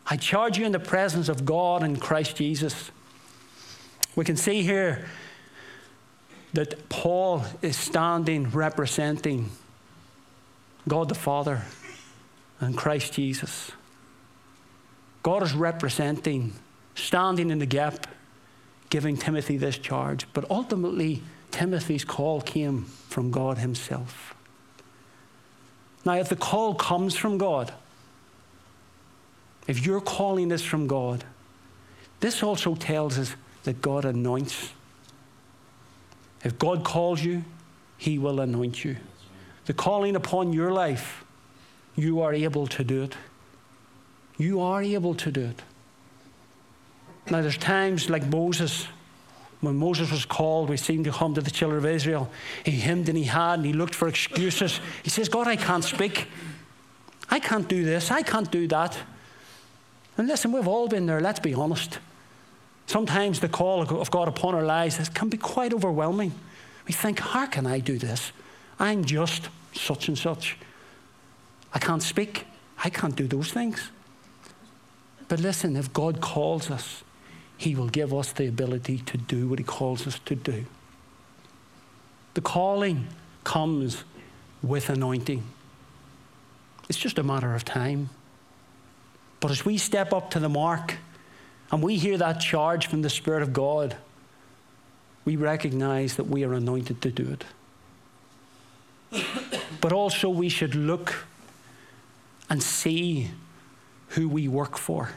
I 0.05 0.17
charge 0.17 0.59
you 0.59 0.65
in 0.65 0.71
the 0.71 0.79
presence 0.79 1.27
of 1.27 1.45
God 1.45 1.81
and 1.81 1.99
Christ 1.99 2.35
Jesus. 2.35 2.91
We 4.15 4.25
can 4.25 4.37
see 4.37 4.61
here 4.61 5.05
that 6.53 6.87
Paul 6.89 7.45
is 7.61 7.77
standing 7.77 8.51
representing 8.51 9.49
God 10.87 11.09
the 11.09 11.15
Father 11.15 11.63
and 12.61 12.77
Christ 12.77 13.13
Jesus. 13.13 13.71
God 15.23 15.43
is 15.43 15.53
representing, 15.53 16.53
standing 16.95 17.49
in 17.51 17.59
the 17.59 17.65
gap, 17.65 18.07
giving 18.89 19.17
Timothy 19.17 19.57
this 19.57 19.77
charge. 19.77 20.25
But 20.33 20.49
ultimately, 20.49 21.21
Timothy's 21.51 22.05
call 22.05 22.41
came 22.41 22.85
from 22.85 23.31
God 23.31 23.57
Himself. 23.57 24.33
Now, 26.05 26.13
if 26.13 26.29
the 26.29 26.35
call 26.35 26.75
comes 26.75 27.15
from 27.15 27.37
God, 27.37 27.73
if 29.67 29.85
your 29.85 30.01
calling 30.01 30.51
is 30.51 30.63
from 30.63 30.87
God, 30.87 31.23
this 32.19 32.41
also 32.41 32.75
tells 32.75 33.19
us 33.19 33.35
that 33.63 33.81
God 33.81 34.05
anoints. 34.05 34.71
If 36.43 36.57
God 36.57 36.83
calls 36.83 37.23
you, 37.23 37.43
He 37.97 38.17
will 38.17 38.39
anoint 38.39 38.83
you. 38.83 38.97
The 39.65 39.73
calling 39.73 40.15
upon 40.15 40.53
your 40.53 40.71
life, 40.71 41.23
you 42.01 42.21
are 42.21 42.33
able 42.33 42.65
to 42.65 42.83
do 42.83 43.03
it. 43.03 43.15
You 44.37 44.59
are 44.61 44.81
able 44.81 45.13
to 45.15 45.31
do 45.31 45.41
it. 45.41 45.61
Now, 47.29 47.41
there's 47.41 47.57
times 47.57 48.09
like 48.09 48.25
Moses, 48.25 48.87
when 49.59 49.75
Moses 49.75 50.11
was 50.11 50.25
called, 50.25 50.69
we 50.69 50.77
seem 50.77 51.03
to 51.03 51.11
come 51.11 51.35
to 51.35 51.41
the 51.41 51.51
children 51.51 51.77
of 51.77 51.85
Israel. 51.85 52.31
He 52.65 52.71
hemmed 52.71 53.07
and 53.07 53.17
he 53.17 53.25
had, 53.25 53.59
and 53.59 53.65
he 53.65 53.73
looked 53.73 53.93
for 53.93 54.07
excuses. 54.07 54.79
He 55.03 55.11
says, 55.11 55.29
God, 55.29 55.47
I 55.47 55.55
can't 55.55 55.83
speak. 55.83 56.27
I 57.29 57.39
can't 57.39 57.67
do 57.67 57.85
this. 57.85 58.09
I 58.09 58.23
can't 58.23 58.49
do 58.49 58.67
that. 58.69 58.97
And 60.17 60.27
listen, 60.27 60.51
we've 60.51 60.67
all 60.67 60.87
been 60.87 61.05
there, 61.05 61.21
let's 61.21 61.39
be 61.39 61.53
honest. 61.53 61.99
Sometimes 62.87 63.39
the 63.39 63.47
call 63.47 63.83
of 63.83 64.09
God 64.09 64.27
upon 64.27 64.55
our 64.55 64.63
lives 64.63 65.07
can 65.09 65.29
be 65.29 65.37
quite 65.37 65.71
overwhelming. 65.71 66.33
We 66.87 66.93
think, 66.93 67.19
how 67.19 67.45
can 67.45 67.67
I 67.67 67.79
do 67.79 67.99
this? 67.99 68.31
I'm 68.79 69.05
just 69.05 69.49
such 69.73 70.07
and 70.07 70.17
such. 70.17 70.57
I 71.73 71.79
can't 71.79 72.03
speak. 72.03 72.45
I 72.83 72.89
can't 72.89 73.15
do 73.15 73.27
those 73.27 73.51
things. 73.51 73.89
But 75.27 75.39
listen, 75.39 75.75
if 75.75 75.93
God 75.93 76.19
calls 76.19 76.69
us, 76.69 77.03
He 77.57 77.75
will 77.75 77.87
give 77.87 78.13
us 78.13 78.31
the 78.31 78.47
ability 78.47 78.97
to 78.99 79.17
do 79.17 79.47
what 79.47 79.59
He 79.59 79.65
calls 79.65 80.05
us 80.07 80.19
to 80.25 80.35
do. 80.35 80.65
The 82.33 82.41
calling 82.41 83.07
comes 83.43 84.03
with 84.61 84.89
anointing, 84.89 85.43
it's 86.89 86.97
just 86.97 87.17
a 87.17 87.23
matter 87.23 87.55
of 87.55 87.63
time. 87.63 88.09
But 89.39 89.51
as 89.51 89.65
we 89.65 89.77
step 89.77 90.13
up 90.13 90.29
to 90.31 90.39
the 90.39 90.49
mark 90.49 90.97
and 91.71 91.81
we 91.81 91.97
hear 91.97 92.17
that 92.17 92.41
charge 92.41 92.87
from 92.87 93.01
the 93.01 93.09
Spirit 93.09 93.41
of 93.41 93.53
God, 93.53 93.95
we 95.23 95.35
recognize 95.35 96.15
that 96.17 96.25
we 96.25 96.43
are 96.43 96.53
anointed 96.53 97.01
to 97.01 97.11
do 97.11 97.37
it. 99.11 99.25
but 99.81 99.93
also, 99.93 100.29
we 100.29 100.49
should 100.49 100.75
look 100.75 101.25
and 102.51 102.61
see 102.61 103.31
who 104.09 104.27
we 104.27 104.45
work 104.45 104.77
for 104.77 105.11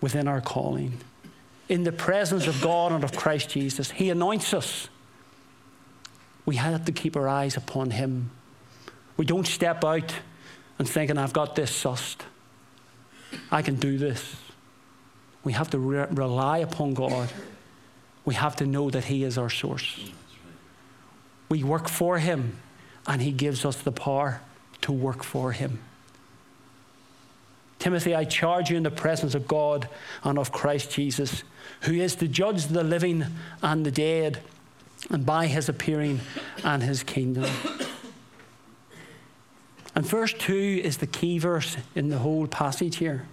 within 0.00 0.28
our 0.28 0.40
calling. 0.40 1.00
In 1.68 1.82
the 1.82 1.90
presence 1.90 2.46
of 2.46 2.62
God 2.62 2.92
and 2.92 3.02
of 3.02 3.10
Christ 3.10 3.50
Jesus, 3.50 3.90
He 3.90 4.08
anoints 4.08 4.54
us. 4.54 4.88
We 6.46 6.54
have 6.54 6.84
to 6.84 6.92
keep 6.92 7.16
our 7.16 7.28
eyes 7.28 7.56
upon 7.56 7.90
Him. 7.90 8.30
We 9.16 9.26
don't 9.26 9.48
step 9.48 9.82
out 9.82 10.14
and 10.78 10.88
thinking, 10.88 11.18
I've 11.18 11.32
got 11.32 11.56
this 11.56 11.72
sussed. 11.72 12.20
I 13.50 13.60
can 13.60 13.74
do 13.74 13.98
this. 13.98 14.36
We 15.42 15.54
have 15.54 15.70
to 15.70 15.78
re- 15.80 16.06
rely 16.08 16.58
upon 16.58 16.94
God. 16.94 17.32
We 18.24 18.34
have 18.34 18.54
to 18.56 18.66
know 18.66 18.90
that 18.90 19.06
He 19.06 19.24
is 19.24 19.36
our 19.38 19.50
source. 19.50 20.12
We 21.48 21.64
work 21.64 21.88
for 21.88 22.20
Him, 22.20 22.58
and 23.08 23.20
He 23.20 23.32
gives 23.32 23.64
us 23.64 23.78
the 23.78 23.90
power 23.90 24.40
to 24.82 24.92
work 24.92 25.24
for 25.24 25.50
Him. 25.50 25.80
Timothy, 27.84 28.14
I 28.14 28.24
charge 28.24 28.70
you 28.70 28.78
in 28.78 28.82
the 28.82 28.90
presence 28.90 29.34
of 29.34 29.46
God 29.46 29.90
and 30.22 30.38
of 30.38 30.50
Christ 30.50 30.90
Jesus, 30.90 31.44
who 31.82 31.92
is 31.92 32.14
to 32.14 32.26
judge 32.26 32.68
the 32.68 32.82
living 32.82 33.26
and 33.62 33.84
the 33.84 33.90
dead, 33.90 34.40
and 35.10 35.26
by 35.26 35.48
his 35.48 35.68
appearing 35.68 36.20
and 36.64 36.82
his 36.82 37.02
kingdom. 37.02 37.44
And 39.94 40.06
verse 40.06 40.32
2 40.32 40.80
is 40.82 40.96
the 40.96 41.06
key 41.06 41.38
verse 41.38 41.76
in 41.94 42.08
the 42.08 42.16
whole 42.16 42.46
passage 42.46 42.96
here. 42.96 43.26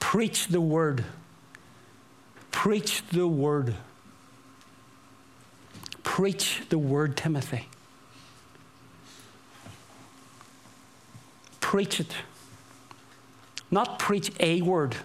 Preach 0.00 0.48
the 0.48 0.60
word. 0.60 1.04
Preach 2.50 3.04
the 3.12 3.28
word. 3.28 3.76
Preach 6.02 6.62
the 6.70 6.78
word, 6.78 7.16
Timothy. 7.16 7.68
Preach 11.60 12.00
it. 12.00 12.12
Not 13.70 13.98
preach 13.98 14.30
a 14.40 14.62
word, 14.62 14.96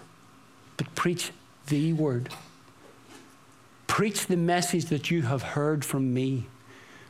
but 0.77 0.93
preach 0.95 1.31
the 1.67 1.93
word. 1.93 2.29
Preach 3.87 4.27
the 4.27 4.37
message 4.37 4.85
that 4.85 5.11
you 5.11 5.23
have 5.23 5.41
heard 5.41 5.83
from 5.83 6.13
me. 6.13 6.45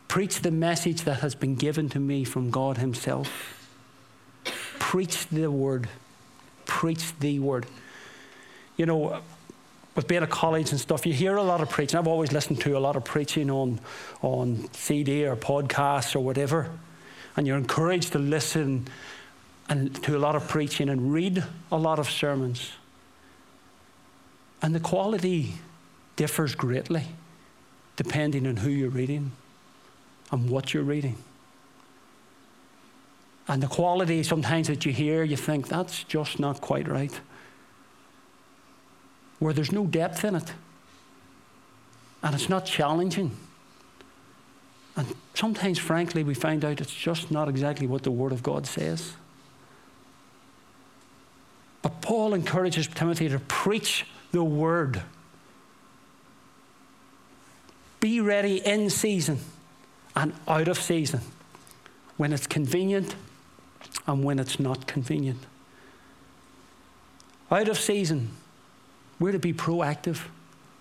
Preach 0.08 0.42
the 0.42 0.52
message 0.52 1.02
that 1.04 1.20
has 1.20 1.36
been 1.36 1.56
given 1.56 1.90
to 1.90 2.00
me 2.00 2.24
from 2.24 2.50
God 2.50 2.78
Himself. 2.78 3.58
Preach 4.80 5.28
the 5.28 5.52
word. 5.52 5.88
Preach 6.66 7.18
the 7.20 7.40
word. 7.40 7.66
You 8.78 8.86
know, 8.86 9.22
with 9.96 10.08
being 10.08 10.24
at 10.24 10.30
college 10.30 10.72
and 10.72 10.80
stuff, 10.80 11.06
you 11.06 11.14
hear 11.14 11.36
a 11.36 11.44
lot 11.44 11.62
of 11.62 11.70
preaching. 11.70 12.00
I've 12.00 12.08
always 12.08 12.32
listened 12.32 12.62
to 12.62 12.78
a 12.78 12.80
lot 12.80 12.96
of 12.96 13.04
preaching 13.04 13.52
on, 13.52 13.80
on 14.22 14.70
CD 14.74 15.26
or 15.26 15.36
podcasts 15.36 16.16
or 16.16 16.20
whatever. 16.22 16.70
And 17.36 17.46
you're 17.46 17.58
encouraged 17.58 18.14
to 18.14 18.20
listen 18.20 18.88
and 19.72 20.04
to 20.04 20.18
a 20.18 20.20
lot 20.20 20.36
of 20.36 20.50
preaching 20.50 20.90
and 20.90 21.14
read 21.14 21.42
a 21.72 21.78
lot 21.78 21.98
of 21.98 22.10
sermons. 22.10 22.74
And 24.62 24.76
the 24.76 24.82
quality 24.82 25.54
differs 26.18 26.56
greatly 26.56 27.06
depending 27.96 28.46
on 28.48 28.58
who 28.58 28.70
you're 28.70 28.90
reading 28.90 29.32
and 30.30 30.50
what 30.50 30.74
you're 30.74 30.84
reading. 30.84 31.16
And 33.48 33.64
the 33.64 33.68
quality 33.68 34.24
sometimes 34.24 34.68
that 34.68 34.86
you 34.86 34.92
hear, 34.92 35.24
you 35.24 35.38
think 35.38 35.70
that's 35.70 36.04
just 36.04 36.38
not 36.38 36.60
quite 36.60 36.90
right. 36.90 37.18
Where 39.40 39.54
there's 39.54 39.72
no 39.72 39.86
depth 39.86 40.26
in 40.26 40.36
it. 40.36 40.52
And 42.22 42.36
it's 42.36 42.50
not 42.50 42.66
challenging. 42.66 43.38
And 44.98 45.16
sometimes, 45.34 45.80
frankly, 45.80 46.26
we 46.26 46.34
find 46.34 46.66
out 46.66 46.82
it's 46.82 46.94
just 46.94 47.32
not 47.32 47.48
exactly 47.48 47.88
what 47.88 48.04
the 48.04 48.12
Word 48.12 48.34
of 48.34 48.44
God 48.44 48.68
says. 48.68 49.14
But 51.82 52.02
Paul 52.32 52.40
encourages 52.40 52.88
Timothy 52.88 53.28
to 53.28 53.40
preach 53.40 54.06
the 54.32 54.42
Word. 54.42 55.02
Be 58.00 58.22
ready 58.22 58.66
in 58.66 58.90
season 58.90 59.40
and 60.16 60.32
out 60.48 60.70
of 60.70 60.78
season, 60.78 61.20
when 62.16 62.32
it's 62.32 62.48
convenient 62.48 63.16
and 64.08 64.24
when 64.24 64.40
it's 64.40 64.62
not 64.62 64.88
convenient. 64.88 65.46
Out 67.52 67.68
of 67.68 67.78
season, 67.78 68.30
we're 69.20 69.34
to 69.34 69.40
be 69.40 69.52
proactive, 69.52 70.22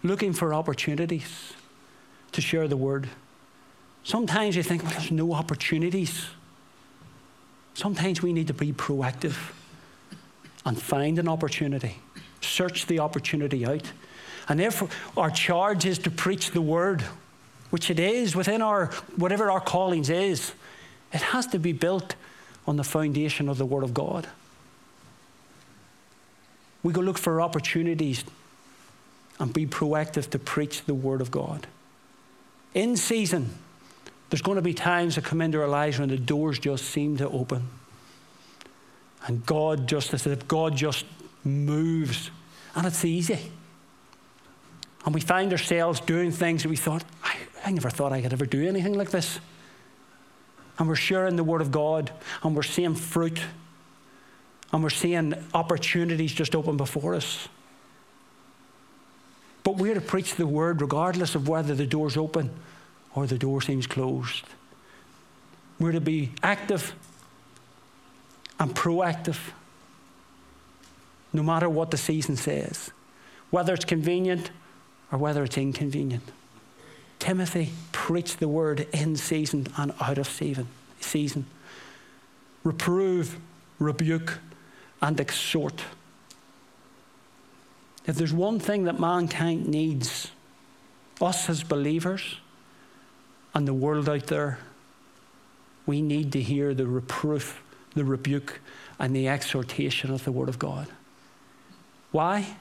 looking 0.05 0.33
for 0.33 0.55
opportunities 0.55 1.53
to 2.31 2.41
share 2.41 2.69
the 2.69 2.77
word. 2.77 3.09
Sometimes 4.05 4.55
you 4.55 4.63
think, 4.63 4.85
well, 4.85 4.93
there's 4.93 5.11
no 5.11 5.33
opportunities. 5.33 6.27
Sometimes 7.75 8.23
we 8.23 8.33
need 8.33 8.47
to 8.47 8.55
be 8.55 8.73
proactive. 8.73 9.35
And 10.65 10.81
find 10.81 11.19
an 11.19 11.29
opportunity. 11.29 11.99
Search 12.41 12.87
the 12.87 12.99
opportunity 12.99 13.67
out. 13.67 13.93
And 14.49 14.59
therefore, 14.59 14.89
our 15.17 15.31
charge 15.31 15.85
is 15.85 15.99
to 16.01 16.11
preach 16.11 16.51
the 16.51 16.61
word, 16.61 17.03
which 17.71 17.91
it 17.91 18.01
is 18.01 18.35
within 18.35 18.63
our, 18.63 18.87
whatever 19.17 19.51
our 19.51 19.61
callings 19.61 20.11
is. 20.11 20.53
It 21.13 21.23
has 21.23 21.47
to 21.49 21.59
be 21.59 21.73
built 21.73 22.15
on 22.67 22.77
the 22.77 22.85
foundation 22.85 23.49
of 23.49 23.59
the 23.59 23.67
word 23.67 23.85
of 23.85 23.95
God. 23.95 24.29
We 26.83 26.93
go 26.93 27.01
look 27.01 27.19
for 27.19 27.41
opportunities 27.41 28.25
and 29.39 29.53
be 29.53 29.67
proactive 29.67 30.31
to 30.31 30.39
preach 30.39 30.85
the 30.85 30.95
word 30.95 31.21
of 31.21 31.31
God. 31.31 31.67
In 32.75 32.97
season, 32.97 33.51
there's 34.29 34.43
going 34.43 34.57
to 34.57 34.63
be 34.63 34.75
times 34.75 35.17
that 35.17 35.25
come 35.25 35.41
into 35.41 35.61
our 35.61 35.69
lives 35.69 35.99
when 35.99 36.09
the 36.09 36.17
doors 36.17 36.59
just 36.59 36.85
seem 36.85 37.17
to 37.17 37.29
open. 37.29 37.69
And 39.27 39.45
God 39.45 39.87
just, 39.87 40.15
as 40.15 40.27
if 40.27 40.49
God 40.49 40.77
just 40.77 41.05
moves. 41.45 42.31
And 42.75 42.87
it's 42.87 43.05
easy. 43.05 43.39
And 45.05 45.15
we 45.15 45.21
find 45.21 45.53
ourselves 45.53 46.01
doing 46.01 46.31
things 46.31 46.63
that 46.63 46.69
we 46.69 46.77
thought, 46.77 47.05
I, 47.23 47.37
I 47.65 47.71
never 47.71 47.91
thought 47.91 48.13
I 48.13 48.21
could 48.21 48.33
ever 48.33 48.47
do 48.47 48.67
anything 48.67 48.95
like 48.95 49.11
this. 49.11 49.41
And 50.79 50.89
we're 50.89 50.97
sharing 50.97 51.37
the 51.37 51.45
Word 51.45 51.61
of 51.61 51.71
God, 51.71 52.11
and 52.43 52.57
we're 52.57 52.63
seeing 52.63 52.95
fruit, 52.95 53.41
and 54.73 54.83
we're 54.83 54.91
seeing 54.91 55.35
opportunities 55.53 56.33
just 56.33 56.55
open 56.55 56.77
before 56.77 57.15
us. 57.15 57.49
But 59.63 59.77
we're 59.77 59.95
to 59.95 60.01
preach 60.01 60.37
the 60.37 60.47
Word 60.47 60.81
regardless 60.81 61.35
of 61.35 61.49
whether 61.49 61.75
the 61.75 61.87
door's 61.87 62.17
open 62.17 62.51
or 63.15 63.27
the 63.27 63.39
door 63.39 63.61
seems 63.61 63.87
closed. 63.87 64.45
We're 65.79 65.93
to 65.93 66.01
be 66.01 66.33
active 66.43 66.95
and 68.61 68.73
proactive 68.75 69.39
no 71.33 71.43
matter 71.43 71.69
what 71.69 71.91
the 71.91 71.97
season 71.97 72.37
says, 72.37 72.91
whether 73.51 73.75
it's 73.75 73.85
convenient 73.85 74.51
or 75.11 75.19
whether 75.19 75.43
it's 75.43 75.57
inconvenient. 75.59 76.25
Timothy, 77.19 77.71
preach 77.93 78.39
the 78.39 78.49
word 78.49 78.87
in 78.93 79.17
season 79.17 79.67
and 79.77 79.93
out 80.01 80.19
of 80.19 80.27
season. 80.27 80.69
season. 81.01 81.47
Reprove, 82.65 83.39
rebuke, 83.79 84.39
and 85.03 85.19
exhort. 85.21 85.83
If 88.07 88.17
there's 88.17 88.33
one 88.33 88.59
thing 88.59 88.85
that 88.85 88.99
mankind 88.99 89.69
needs, 89.69 90.31
us 91.21 91.49
as 91.49 91.63
believers 91.63 92.37
and 93.55 93.69
the 93.69 93.75
world 93.75 94.09
out 94.09 94.27
there, 94.27 94.59
we 95.87 96.01
need 96.01 96.33
to 96.33 96.41
hear 96.41 96.75
the 96.75 96.87
reproof, 96.87 97.63
the 97.95 98.05
rebuke, 98.05 98.61
and 98.99 99.15
the 99.15 99.29
exhortation 99.29 100.11
of 100.11 100.25
the 100.25 100.33
Word 100.33 100.49
of 100.49 100.59
God. 100.59 100.89
Why? 102.13 102.57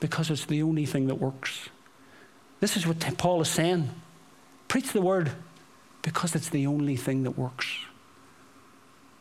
Because 0.00 0.30
it's 0.30 0.46
the 0.46 0.62
only 0.62 0.86
thing 0.86 1.06
that 1.06 1.16
works. 1.16 1.68
This 2.60 2.76
is 2.76 2.86
what 2.86 3.00
Paul 3.18 3.40
is 3.40 3.48
saying. 3.48 3.90
Preach 4.68 4.92
the 4.92 5.02
Word 5.02 5.32
because 6.02 6.34
it's 6.34 6.48
the 6.48 6.66
only 6.66 6.96
thing 6.96 7.22
that 7.24 7.38
works. 7.38 7.66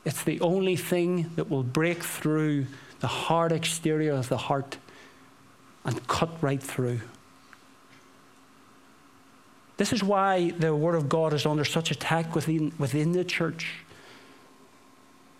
It's 0.06 0.24
the 0.24 0.40
only 0.42 0.76
thing 0.76 1.32
that 1.36 1.50
will 1.50 1.64
break 1.64 2.04
through 2.04 2.68
the 3.00 3.08
hard 3.08 3.52
exterior 3.52 4.14
of 4.14 4.30
the 4.30 4.38
heart 4.38 4.78
and 5.86 6.08
cut 6.08 6.30
right 6.42 6.62
through. 6.62 7.02
This 9.78 9.94
is 9.94 10.04
why 10.04 10.52
the 10.52 10.76
Word 10.76 10.96
of 10.96 11.10
God 11.10 11.34
is 11.34 11.46
under 11.46 11.66
such 11.66 11.92
attack 11.92 12.36
within, 12.36 12.72
within 12.78 13.12
the 13.14 13.24
church. 13.24 13.81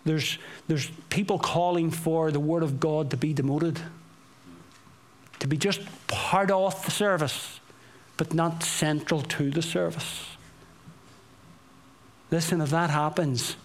There's, 0.04 0.38
there's 0.66 0.90
people 1.10 1.38
calling 1.38 1.90
for 1.90 2.30
the 2.30 2.40
Word 2.40 2.62
of 2.62 2.80
God 2.80 3.10
to 3.10 3.16
be 3.16 3.32
demoted, 3.32 3.80
to 5.38 5.46
be 5.46 5.56
just 5.56 5.80
part 6.08 6.50
of 6.50 6.84
the 6.84 6.90
service, 6.90 7.60
but 8.16 8.34
not 8.34 8.62
central 8.62 9.22
to 9.22 9.50
the 9.50 9.62
service. 9.62 10.26
Listen, 12.30 12.60
if 12.60 12.70
that 12.70 12.90
happens, 12.90 13.56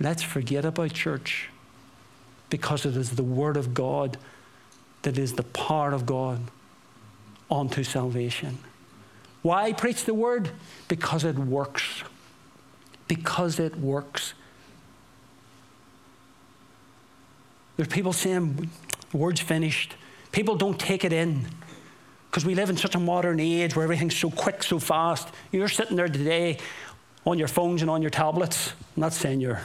let's 0.00 0.22
forget 0.22 0.64
about 0.64 0.92
church 0.92 1.50
because 2.48 2.86
it 2.86 2.96
is 2.96 3.10
the 3.10 3.22
Word 3.22 3.56
of 3.56 3.74
God 3.74 4.16
that 5.02 5.18
is 5.18 5.34
the 5.34 5.42
power 5.42 5.92
of 5.92 6.06
God 6.06 6.40
unto 7.50 7.82
salvation. 7.82 8.58
Why 9.42 9.72
preach 9.72 10.04
the 10.04 10.14
Word? 10.14 10.50
Because 10.88 11.24
it 11.24 11.36
works. 11.36 12.04
Because 13.08 13.58
it 13.58 13.76
works. 13.76 14.34
There's 17.82 17.92
people 17.92 18.12
saying, 18.12 18.70
word's 19.12 19.40
finished. 19.40 19.96
People 20.30 20.54
don't 20.54 20.78
take 20.78 21.04
it 21.04 21.12
in 21.12 21.44
because 22.30 22.46
we 22.46 22.54
live 22.54 22.70
in 22.70 22.76
such 22.76 22.94
a 22.94 23.00
modern 23.00 23.40
age 23.40 23.74
where 23.74 23.82
everything's 23.82 24.16
so 24.16 24.30
quick, 24.30 24.62
so 24.62 24.78
fast. 24.78 25.28
You're 25.50 25.66
sitting 25.66 25.96
there 25.96 26.06
today 26.06 26.58
on 27.26 27.40
your 27.40 27.48
phones 27.48 27.82
and 27.82 27.90
on 27.90 28.00
your 28.00 28.12
tablets. 28.12 28.72
I'm 28.96 29.00
not 29.00 29.12
saying 29.12 29.40
you're, 29.40 29.62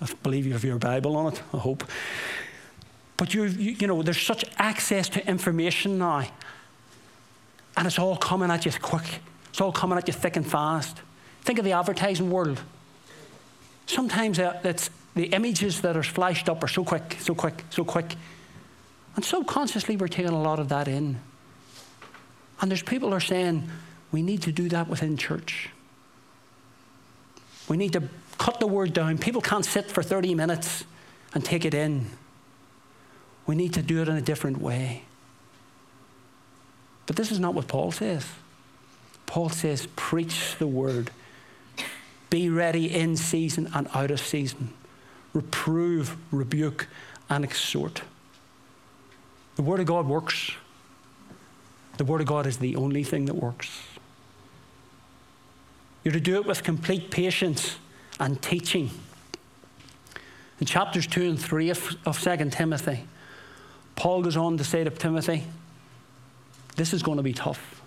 I 0.00 0.06
believe 0.22 0.46
you 0.46 0.52
have 0.52 0.62
your 0.62 0.78
Bible 0.78 1.16
on 1.16 1.32
it, 1.32 1.42
I 1.52 1.56
hope. 1.56 1.82
But 3.16 3.34
you, 3.34 3.46
you, 3.46 3.88
know, 3.88 4.04
there's 4.04 4.22
such 4.22 4.44
access 4.56 5.08
to 5.08 5.28
information 5.28 5.98
now. 5.98 6.28
And 7.76 7.88
it's 7.88 7.98
all 7.98 8.16
coming 8.16 8.52
at 8.52 8.64
you 8.64 8.70
quick. 8.80 9.18
It's 9.48 9.60
all 9.60 9.72
coming 9.72 9.98
at 9.98 10.06
you 10.06 10.14
thick 10.14 10.36
and 10.36 10.48
fast. 10.48 10.98
Think 11.42 11.58
of 11.58 11.64
the 11.64 11.72
advertising 11.72 12.30
world. 12.30 12.60
Sometimes 13.86 14.38
it's 14.38 14.90
the 15.16 15.24
images 15.28 15.80
that 15.80 15.96
are 15.96 16.02
flashed 16.02 16.46
up 16.48 16.62
are 16.62 16.68
so 16.68 16.84
quick, 16.84 17.16
so 17.20 17.34
quick, 17.34 17.64
so 17.70 17.84
quick. 17.84 18.14
And 19.16 19.24
subconsciously, 19.24 19.96
we're 19.96 20.08
taking 20.08 20.30
a 20.30 20.42
lot 20.42 20.58
of 20.58 20.68
that 20.68 20.88
in. 20.88 21.18
And 22.60 22.70
there's 22.70 22.82
people 22.82 23.14
are 23.14 23.20
saying, 23.20 23.66
we 24.12 24.20
need 24.20 24.42
to 24.42 24.52
do 24.52 24.68
that 24.68 24.88
within 24.88 25.16
church. 25.16 25.70
We 27.66 27.78
need 27.78 27.94
to 27.94 28.02
cut 28.36 28.60
the 28.60 28.66
word 28.66 28.92
down. 28.92 29.16
People 29.16 29.40
can't 29.40 29.64
sit 29.64 29.90
for 29.90 30.02
30 30.02 30.34
minutes 30.34 30.84
and 31.32 31.42
take 31.42 31.64
it 31.64 31.72
in. 31.72 32.10
We 33.46 33.54
need 33.54 33.72
to 33.72 33.82
do 33.82 34.02
it 34.02 34.08
in 34.08 34.16
a 34.16 34.22
different 34.22 34.58
way. 34.58 35.04
But 37.06 37.16
this 37.16 37.32
is 37.32 37.40
not 37.40 37.54
what 37.54 37.68
Paul 37.68 37.90
says. 37.90 38.26
Paul 39.24 39.48
says, 39.48 39.88
preach 39.96 40.56
the 40.58 40.66
word. 40.66 41.10
Be 42.28 42.50
ready 42.50 42.94
in 42.94 43.16
season 43.16 43.70
and 43.72 43.88
out 43.94 44.10
of 44.10 44.20
season 44.20 44.74
reprove, 45.36 46.16
rebuke, 46.32 46.88
and 47.28 47.44
exhort. 47.44 48.02
The 49.56 49.62
Word 49.62 49.80
of 49.80 49.86
God 49.86 50.08
works. 50.08 50.52
The 51.98 52.04
Word 52.04 52.22
of 52.22 52.26
God 52.26 52.46
is 52.46 52.56
the 52.56 52.74
only 52.76 53.04
thing 53.04 53.26
that 53.26 53.34
works. 53.34 53.82
You're 56.02 56.14
to 56.14 56.20
do 56.20 56.36
it 56.36 56.46
with 56.46 56.62
complete 56.62 57.10
patience 57.10 57.76
and 58.18 58.40
teaching. 58.40 58.90
In 60.58 60.66
chapters 60.66 61.06
2 61.06 61.22
and 61.22 61.38
3 61.38 61.70
of, 61.70 61.96
of 62.06 62.18
2 62.18 62.50
Timothy, 62.50 63.04
Paul 63.94 64.22
goes 64.22 64.36
on 64.36 64.56
to 64.56 64.64
say 64.64 64.84
to 64.84 64.90
Timothy, 64.90 65.44
This 66.76 66.94
is 66.94 67.02
going 67.02 67.18
to 67.18 67.22
be 67.22 67.34
tough. 67.34 67.82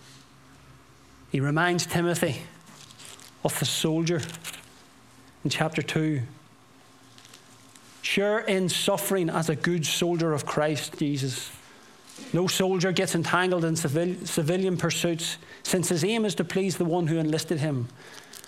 He 1.31 1.39
reminds 1.39 1.87
Timothy 1.87 2.41
of 3.43 3.57
the 3.57 3.65
soldier 3.65 4.21
in 5.43 5.49
chapter 5.49 5.81
2 5.81 6.21
Share 8.09 8.39
in 8.39 8.69
suffering 8.69 9.29
as 9.29 9.49
a 9.49 9.55
good 9.55 9.85
soldier 9.85 10.33
of 10.33 10.43
Christ 10.43 10.97
Jesus. 10.97 11.51
No 12.33 12.47
soldier 12.47 12.91
gets 12.91 13.13
entangled 13.13 13.63
in 13.63 13.75
civil, 13.75 14.15
civilian 14.25 14.77
pursuits, 14.77 15.37
since 15.61 15.89
his 15.89 16.03
aim 16.03 16.25
is 16.25 16.33
to 16.33 16.43
please 16.43 16.77
the 16.77 16.85
one 16.85 17.05
who 17.05 17.19
enlisted 17.19 17.59
him. 17.59 17.87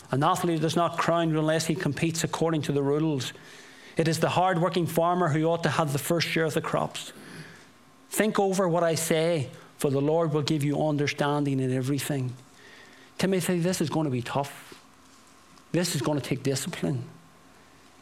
An 0.10 0.24
athlete 0.24 0.64
is 0.64 0.76
not 0.76 0.98
crowned 0.98 1.38
unless 1.38 1.68
he 1.68 1.76
competes 1.76 2.24
according 2.24 2.64
to 2.64 2.72
the 2.72 2.82
rules. 2.82 3.34
It 3.98 4.08
is 4.08 4.20
the 4.20 4.30
hard 4.30 4.60
working 4.60 4.88
farmer 4.88 5.30
who 5.30 5.46
ought 5.46 5.62
to 5.62 5.70
have 5.70 5.94
the 5.94 6.00
first 6.00 6.28
share 6.28 6.46
of 6.46 6.56
the 6.56 6.62
crops. 6.62 7.14
Think 8.10 8.40
over 8.40 8.68
what 8.68 8.82
I 8.82 8.96
say, 8.96 9.52
for 9.78 9.92
the 9.92 10.02
Lord 10.02 10.34
will 10.34 10.42
give 10.42 10.64
you 10.64 10.88
understanding 10.88 11.60
in 11.60 11.72
everything. 11.72 12.34
Timothy, 13.20 13.60
this 13.60 13.80
is 13.80 13.92
going 13.92 14.06
to 14.06 14.12
be 14.12 14.24
tough. 14.24 14.74
This 15.72 15.94
is 15.94 16.02
going 16.02 16.20
to 16.20 16.28
take 16.28 16.42
discipline. 16.42 17.04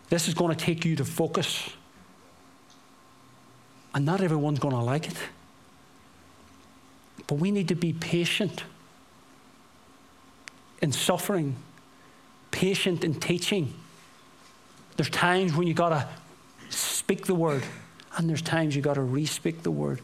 This 0.09 0.27
is 0.27 0.33
going 0.33 0.55
to 0.55 0.65
take 0.65 0.85
you 0.85 0.95
to 0.95 1.05
focus. 1.05 1.69
And 3.93 4.05
not 4.05 4.21
everyone's 4.21 4.59
going 4.59 4.75
to 4.75 4.81
like 4.81 5.07
it. 5.07 5.17
But 7.27 7.35
we 7.35 7.51
need 7.51 7.67
to 7.67 7.75
be 7.75 7.93
patient 7.93 8.63
in 10.81 10.91
suffering, 10.91 11.55
patient 12.51 13.03
in 13.03 13.13
teaching. 13.13 13.73
There's 14.97 15.09
times 15.09 15.55
when 15.55 15.67
you 15.67 15.73
got 15.73 15.89
to 15.89 16.07
speak 16.69 17.25
the 17.25 17.35
word, 17.35 17.63
and 18.17 18.29
there's 18.29 18.41
times 18.41 18.75
you 18.75 18.81
got 18.81 18.95
to 18.95 19.01
re-speak 19.01 19.63
the 19.63 19.71
word, 19.71 20.01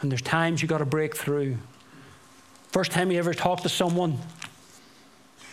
and 0.00 0.10
there's 0.10 0.22
times 0.22 0.62
you 0.62 0.68
got 0.68 0.78
to 0.78 0.86
break 0.86 1.16
through. 1.16 1.56
First 2.70 2.92
time 2.92 3.10
you 3.10 3.18
ever 3.18 3.34
talk 3.34 3.62
to 3.62 3.68
someone, 3.68 4.18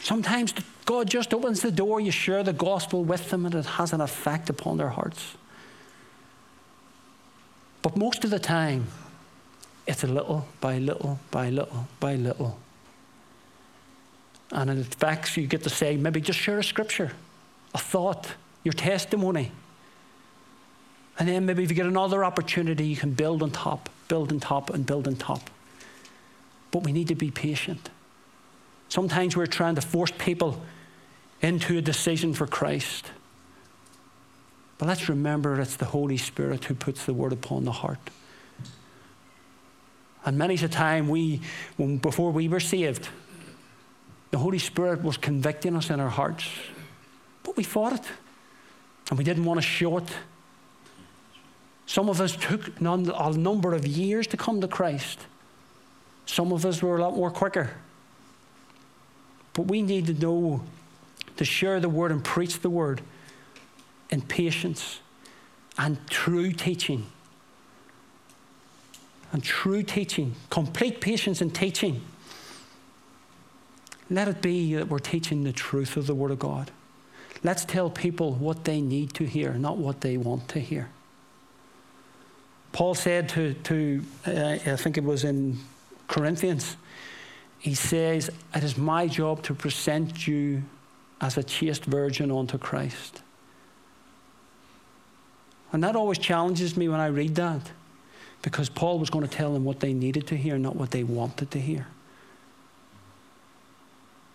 sometimes 0.03 0.53
God 0.85 1.09
just 1.09 1.33
opens 1.33 1.61
the 1.61 1.71
door, 1.71 1.99
you 1.99 2.11
share 2.11 2.43
the 2.43 2.53
gospel 2.53 3.03
with 3.03 3.29
them, 3.29 3.45
and 3.45 3.55
it 3.55 3.65
has 3.65 3.93
an 3.93 4.01
effect 4.01 4.49
upon 4.49 4.77
their 4.77 4.89
hearts. 4.89 5.35
But 7.81 7.97
most 7.97 8.23
of 8.23 8.29
the 8.29 8.39
time, 8.39 8.87
it's 9.87 10.03
a 10.03 10.07
little 10.07 10.47
by 10.61 10.77
little 10.77 11.19
by 11.31 11.49
little 11.49 11.87
by 11.99 12.15
little. 12.15 12.57
And 14.51 14.69
in 14.69 14.83
fact, 14.83 15.35
you 15.35 15.47
get 15.47 15.63
to 15.63 15.69
say, 15.69 15.97
maybe 15.97 16.21
just 16.21 16.39
share 16.39 16.59
a 16.59 16.63
scripture, 16.63 17.11
a 17.73 17.77
thought, 17.77 18.33
your 18.63 18.73
testimony. 18.73 19.51
And 21.17 21.27
then 21.27 21.45
maybe 21.45 21.63
if 21.63 21.69
you 21.69 21.75
get 21.75 21.85
another 21.85 22.23
opportunity, 22.23 22.85
you 22.85 22.95
can 22.95 23.13
build 23.13 23.43
on 23.43 23.51
top, 23.51 23.89
build 24.07 24.31
on 24.31 24.39
top, 24.39 24.69
and 24.69 24.85
build 24.85 25.07
on 25.07 25.15
top. 25.15 25.49
But 26.71 26.83
we 26.83 26.91
need 26.91 27.07
to 27.09 27.15
be 27.15 27.31
patient. 27.31 27.89
Sometimes 28.93 29.35
we're 29.35 29.47
trying 29.47 29.73
to 29.73 29.81
force 29.81 30.11
people 30.19 30.61
into 31.41 31.79
a 31.79 31.81
decision 31.81 32.35
for 32.35 32.45
Christ. 32.45 33.07
But 34.77 34.87
let's 34.87 35.09
remember 35.09 35.59
it's 35.59 35.77
the 35.77 35.85
Holy 35.85 36.17
Spirit 36.17 36.65
who 36.65 36.75
puts 36.75 37.03
the 37.07 37.13
word 37.15 37.33
upon 37.33 37.65
the 37.65 37.71
heart. 37.71 37.97
And 40.23 40.37
many 40.37 40.53
a 40.53 40.67
time 40.67 41.07
we, 41.07 41.41
when, 41.75 41.97
before 41.97 42.29
we 42.29 42.47
were 42.47 42.59
saved, 42.59 43.09
the 44.29 44.37
Holy 44.37 44.59
Spirit 44.59 45.01
was 45.01 45.17
convicting 45.17 45.75
us 45.75 45.89
in 45.89 45.99
our 45.99 46.09
hearts, 46.09 46.47
but 47.41 47.57
we 47.57 47.63
fought 47.63 47.93
it. 47.93 48.05
And 49.09 49.17
we 49.17 49.23
didn't 49.23 49.45
want 49.45 49.57
to 49.57 49.65
show 49.65 49.97
it. 49.97 50.09
Some 51.87 52.09
of 52.09 52.21
us 52.21 52.35
took 52.35 52.79
a 52.79 52.83
number 52.83 53.73
of 53.73 53.87
years 53.87 54.27
to 54.27 54.37
come 54.37 54.61
to 54.61 54.67
Christ. 54.67 55.17
Some 56.27 56.53
of 56.53 56.63
us 56.63 56.83
were 56.83 56.97
a 56.97 57.01
lot 57.01 57.15
more 57.15 57.31
quicker. 57.31 57.71
But 59.53 59.63
we 59.63 59.81
need 59.81 60.07
to 60.07 60.13
know 60.13 60.63
to 61.37 61.45
share 61.45 61.79
the 61.79 61.89
word 61.89 62.11
and 62.11 62.23
preach 62.23 62.59
the 62.59 62.69
word 62.69 63.01
in 64.09 64.21
patience 64.21 64.99
and 65.77 65.97
true 66.09 66.51
teaching. 66.51 67.07
And 69.31 69.43
true 69.43 69.81
teaching, 69.81 70.35
complete 70.51 71.01
patience 71.01 71.41
in 71.41 71.49
teaching. 71.49 72.01
Let 74.09 74.27
it 74.27 74.41
be 74.41 74.75
that 74.75 74.89
we're 74.89 74.99
teaching 74.99 75.43
the 75.43 75.51
truth 75.51 75.97
of 75.97 76.05
the 76.05 76.13
Word 76.13 76.29
of 76.29 76.37
God. 76.37 76.69
Let's 77.43 77.65
tell 77.65 77.89
people 77.89 78.33
what 78.35 78.63
they 78.63 78.79
need 78.79 79.13
to 79.15 79.25
hear, 79.25 79.53
not 79.53 79.77
what 79.77 80.01
they 80.01 80.17
want 80.17 80.49
to 80.49 80.59
hear. 80.59 80.89
Paul 82.73 82.93
said 82.93 83.29
to, 83.29 83.53
to 83.53 84.03
uh, 84.27 84.57
I 84.65 84.75
think 84.75 84.97
it 84.97 85.03
was 85.03 85.23
in 85.23 85.57
Corinthians, 86.07 86.77
he 87.63 87.75
says, 87.75 88.29
It 88.53 88.61
is 88.61 88.77
my 88.77 89.07
job 89.07 89.41
to 89.43 89.53
present 89.53 90.27
you 90.27 90.63
as 91.21 91.37
a 91.37 91.43
chaste 91.43 91.85
virgin 91.85 92.29
unto 92.29 92.57
Christ. 92.57 93.21
And 95.71 95.81
that 95.81 95.95
always 95.95 96.17
challenges 96.17 96.75
me 96.75 96.89
when 96.89 96.99
I 96.99 97.07
read 97.07 97.35
that 97.35 97.71
because 98.41 98.67
Paul 98.67 98.99
was 98.99 99.09
going 99.09 99.25
to 99.25 99.33
tell 99.33 99.53
them 99.53 99.63
what 99.63 99.79
they 99.79 99.93
needed 99.93 100.27
to 100.27 100.35
hear, 100.35 100.57
not 100.57 100.75
what 100.75 100.91
they 100.91 101.05
wanted 101.05 101.51
to 101.51 101.59
hear. 101.59 101.87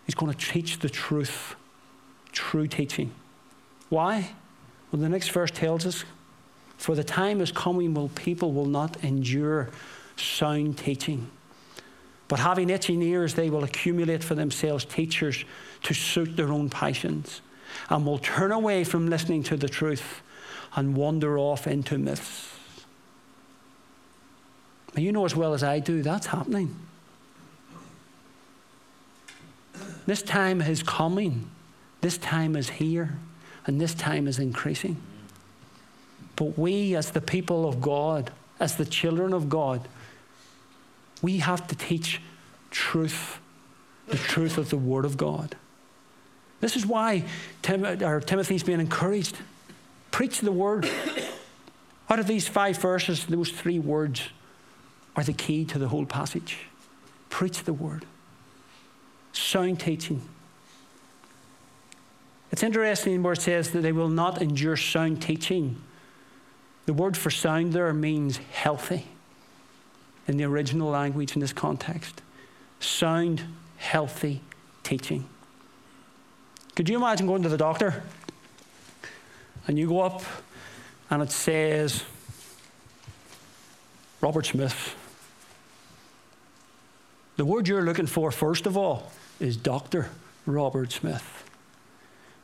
He's 0.07 0.15
going 0.15 0.33
to 0.33 0.47
teach 0.51 0.79
the 0.79 0.89
truth, 0.89 1.55
true 2.31 2.65
teaching. 2.65 3.11
Why? 3.89 4.31
Well, 4.91 5.03
the 5.03 5.07
next 5.07 5.29
verse 5.29 5.51
tells 5.51 5.85
us 5.85 6.03
For 6.77 6.95
the 6.95 7.03
time 7.03 7.41
is 7.41 7.51
coming 7.51 7.93
when 7.93 8.09
people 8.09 8.53
will 8.53 8.65
not 8.65 9.03
endure 9.03 9.69
sound 10.17 10.79
teaching. 10.79 11.29
But 12.29 12.39
having 12.39 12.69
itching 12.69 13.01
ears, 13.01 13.33
they 13.33 13.49
will 13.49 13.63
accumulate 13.65 14.23
for 14.23 14.35
themselves 14.35 14.85
teachers 14.85 15.43
to 15.83 15.93
suit 15.93 16.37
their 16.37 16.53
own 16.53 16.69
passions 16.69 17.41
and 17.89 18.05
will 18.05 18.19
turn 18.19 18.51
away 18.51 18.83
from 18.83 19.09
listening 19.09 19.43
to 19.43 19.57
the 19.57 19.67
truth 19.67 20.21
and 20.75 20.95
wander 20.95 21.37
off 21.37 21.67
into 21.67 21.97
myths. 21.97 22.47
You 24.95 25.11
know 25.11 25.25
as 25.25 25.35
well 25.35 25.53
as 25.53 25.63
I 25.63 25.79
do, 25.79 26.03
that's 26.03 26.27
happening. 26.27 26.75
This 30.05 30.21
time 30.21 30.61
is 30.61 30.83
coming. 30.83 31.49
This 32.01 32.17
time 32.17 32.55
is 32.55 32.69
here. 32.69 33.17
And 33.65 33.81
this 33.81 33.93
time 33.93 34.27
is 34.27 34.39
increasing. 34.39 34.97
But 36.35 36.57
we, 36.57 36.95
as 36.95 37.11
the 37.11 37.21
people 37.21 37.67
of 37.67 37.81
God, 37.81 38.31
as 38.59 38.75
the 38.75 38.85
children 38.85 39.33
of 39.33 39.49
God, 39.49 39.87
we 41.21 41.37
have 41.39 41.67
to 41.67 41.75
teach 41.75 42.21
truth, 42.71 43.39
the 44.07 44.17
truth 44.17 44.57
of 44.57 44.69
the 44.69 44.77
Word 44.77 45.05
of 45.05 45.17
God. 45.17 45.55
This 46.61 46.75
is 46.75 46.85
why 46.85 47.23
Tim, 47.61 47.83
Timothy's 48.21 48.63
being 48.63 48.79
encouraged. 48.79 49.37
Preach 50.11 50.41
the 50.41 50.51
Word. 50.51 50.89
Out 52.09 52.19
of 52.19 52.27
these 52.27 52.47
five 52.47 52.77
verses, 52.77 53.25
those 53.25 53.51
three 53.51 53.79
words 53.79 54.29
are 55.15 55.23
the 55.23 55.33
key 55.33 55.65
to 55.65 55.77
the 55.77 55.87
whole 55.87 56.05
passage. 56.05 56.57
Preach 57.29 57.63
the 57.63 57.73
Word. 57.73 58.05
Sound 59.31 59.79
teaching. 59.79 60.21
It's 62.51 62.63
interesting 62.63 63.21
where 63.21 63.33
it 63.33 63.41
says 63.41 63.71
that 63.71 63.81
they 63.81 63.91
will 63.91 64.09
not 64.09 64.41
endure 64.41 64.75
sound 64.75 65.21
teaching. 65.21 65.81
The 66.87 66.93
word 66.93 67.15
for 67.15 67.29
sound 67.29 67.73
there 67.73 67.93
means 67.93 68.37
healthy 68.51 69.05
in 70.29 70.37
the 70.37 70.43
original 70.43 70.91
language 70.91 71.33
in 71.33 71.41
this 71.41 71.51
context. 71.51 72.21
Sound, 72.79 73.41
healthy 73.77 74.41
teaching. 74.83 75.27
Could 76.75 76.87
you 76.87 76.97
imagine 76.97 77.25
going 77.25 77.41
to 77.41 77.49
the 77.49 77.57
doctor 77.57 78.03
and 79.67 79.77
you 79.77 79.87
go 79.87 80.01
up 80.01 80.21
and 81.09 81.23
it 81.23 81.31
says, 81.31 82.03
Robert 84.21 84.45
Smith. 84.45 84.95
The 87.37 87.45
word 87.45 87.67
you're 87.67 87.81
looking 87.81 88.05
for, 88.05 88.31
first 88.31 88.67
of 88.67 88.77
all, 88.77 89.11
is 89.39 89.57
Dr. 89.57 90.09
Robert 90.45 90.91
Smith. 90.91 91.49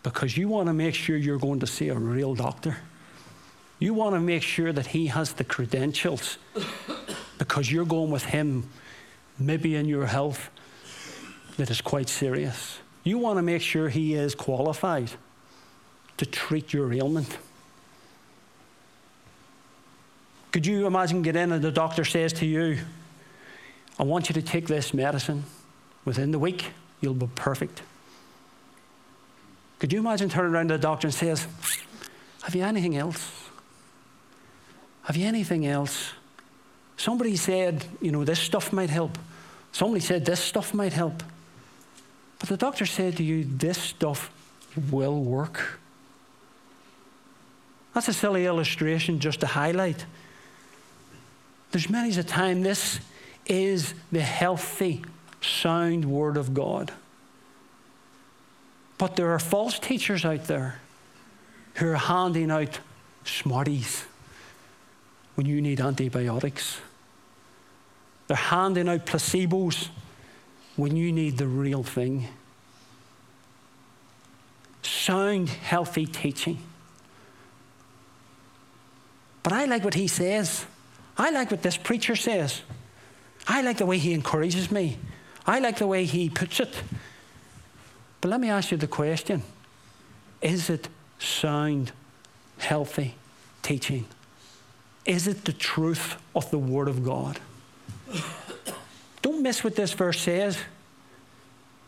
Because 0.01 0.35
you 0.35 0.47
want 0.47 0.67
to 0.67 0.73
make 0.73 0.95
sure 0.95 1.17
you're 1.17 1.37
going 1.37 1.59
to 1.59 1.67
see 1.67 1.89
a 1.89 1.95
real 1.95 2.33
doctor. 2.33 2.77
You 3.77 3.93
want 3.93 4.15
to 4.15 4.19
make 4.19 4.41
sure 4.41 4.71
that 4.73 4.87
he 4.87 5.07
has 5.07 5.33
the 5.33 5.43
credentials 5.43 6.39
because 7.37 7.71
you're 7.71 7.85
going 7.85 8.11
with 8.11 8.25
him, 8.25 8.69
maybe 9.39 9.75
in 9.75 9.85
your 9.87 10.05
health, 10.05 10.49
that 11.57 11.69
is 11.69 11.81
quite 11.81 12.09
serious. 12.09 12.79
You 13.03 13.17
want 13.17 13.37
to 13.37 13.43
make 13.43 13.61
sure 13.61 13.89
he 13.89 14.13
is 14.13 14.35
qualified 14.35 15.11
to 16.17 16.25
treat 16.25 16.73
your 16.73 16.91
ailment. 16.93 17.37
Could 20.51 20.65
you 20.65 20.87
imagine 20.87 21.21
getting 21.21 21.43
in 21.43 21.51
and 21.51 21.63
the 21.63 21.71
doctor 21.71 22.05
says 22.05 22.31
to 22.33 22.45
you, 22.45 22.79
I 23.99 24.03
want 24.03 24.29
you 24.29 24.33
to 24.33 24.41
take 24.41 24.67
this 24.67 24.93
medicine. 24.93 25.43
Within 26.03 26.31
the 26.31 26.39
week, 26.39 26.71
you'll 27.01 27.13
be 27.13 27.27
perfect. 27.35 27.81
Could 29.79 29.91
you 29.91 29.99
imagine 29.99 30.29
turning 30.29 30.53
around 30.53 30.69
to 30.69 30.75
the 30.75 30.81
doctor 30.81 31.07
and 31.07 31.13
says, 31.13 31.47
Have 32.43 32.55
you 32.55 32.63
anything 32.63 32.95
else? 32.95 33.31
Have 35.03 35.15
you 35.15 35.27
anything 35.27 35.65
else? 35.65 36.13
Somebody 36.97 37.35
said, 37.35 37.85
you 38.01 38.11
know, 38.11 38.23
this 38.23 38.39
stuff 38.39 38.71
might 38.71 38.89
help. 38.89 39.17
Somebody 39.71 40.01
said 40.01 40.25
this 40.25 40.39
stuff 40.39 40.73
might 40.73 40.93
help. 40.93 41.21
But 42.39 42.49
the 42.49 42.57
doctor 42.57 42.85
said 42.85 43.17
to 43.17 43.23
you, 43.23 43.43
this 43.43 43.77
stuff 43.77 44.31
will 44.91 45.21
work. 45.21 45.79
That's 47.93 48.07
a 48.07 48.13
silly 48.13 48.45
illustration 48.45 49.19
just 49.19 49.39
to 49.41 49.47
highlight. 49.47 50.05
There's 51.71 51.89
many 51.89 52.17
a 52.17 52.23
time 52.23 52.61
this 52.61 52.99
is 53.45 53.93
the 54.11 54.21
healthy, 54.21 55.03
sound 55.41 56.05
Word 56.05 56.37
of 56.37 56.53
God. 56.53 56.91
But 58.97 59.15
there 59.15 59.31
are 59.31 59.39
false 59.39 59.77
teachers 59.79 60.23
out 60.23 60.45
there 60.45 60.79
who 61.75 61.89
are 61.89 61.95
handing 61.95 62.51
out 62.51 62.79
smarties 63.25 64.05
when 65.35 65.45
you 65.45 65.61
need 65.61 65.79
antibiotics. 65.79 66.79
They're 68.27 68.37
handing 68.37 68.89
out 68.89 69.05
placebos 69.05 69.89
when 70.75 70.95
you 70.95 71.11
need 71.11 71.37
the 71.37 71.47
real 71.47 71.83
thing. 71.83 72.27
Sound, 74.81 75.49
healthy 75.49 76.05
teaching. 76.05 76.57
But 79.43 79.53
I 79.53 79.65
like 79.65 79.83
what 79.83 79.93
he 79.93 80.07
says. 80.07 80.65
I 81.17 81.29
like 81.29 81.51
what 81.51 81.61
this 81.61 81.77
preacher 81.77 82.15
says. 82.15 82.61
I 83.47 83.61
like 83.61 83.77
the 83.77 83.85
way 83.85 83.99
he 83.99 84.13
encourages 84.13 84.71
me. 84.71 84.97
I 85.45 85.59
like 85.59 85.77
the 85.77 85.87
way 85.87 86.05
he 86.05 86.29
puts 86.29 86.59
it. 86.59 86.73
But 88.21 88.31
let 88.31 88.39
me 88.39 88.49
ask 88.49 88.71
you 88.71 88.77
the 88.77 88.87
question 88.87 89.43
Is 90.41 90.69
it 90.69 90.89
sound, 91.19 91.91
healthy 92.57 93.15
teaching? 93.61 94.07
Is 95.05 95.27
it 95.27 95.45
the 95.45 95.53
truth 95.53 96.15
of 96.35 96.49
the 96.49 96.57
Word 96.57 96.87
of 96.87 97.03
God? 97.03 97.39
Don't 99.21 99.41
miss 99.41 99.63
what 99.63 99.75
this 99.75 99.93
verse 99.93 100.19
says. 100.19 100.57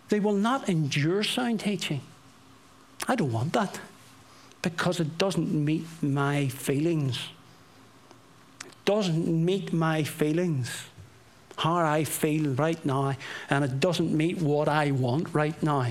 They 0.09 0.19
will 0.19 0.33
not 0.33 0.69
endure 0.69 1.23
sound 1.23 1.59
teaching. 1.59 2.01
I 3.07 3.15
don't 3.15 3.31
want 3.31 3.53
that 3.53 3.79
because 4.61 4.99
it 4.99 5.17
doesn't 5.17 5.51
meet 5.53 5.85
my 6.01 6.47
feelings. 6.47 7.29
It 8.65 8.73
doesn't 8.85 9.27
meet 9.27 9.73
my 9.73 10.03
feelings, 10.03 10.85
how 11.57 11.77
I 11.77 12.03
feel 12.03 12.51
right 12.51 12.83
now, 12.85 13.15
and 13.49 13.65
it 13.65 13.79
doesn't 13.79 14.15
meet 14.15 14.41
what 14.41 14.67
I 14.67 14.91
want 14.91 15.33
right 15.33 15.61
now. 15.63 15.87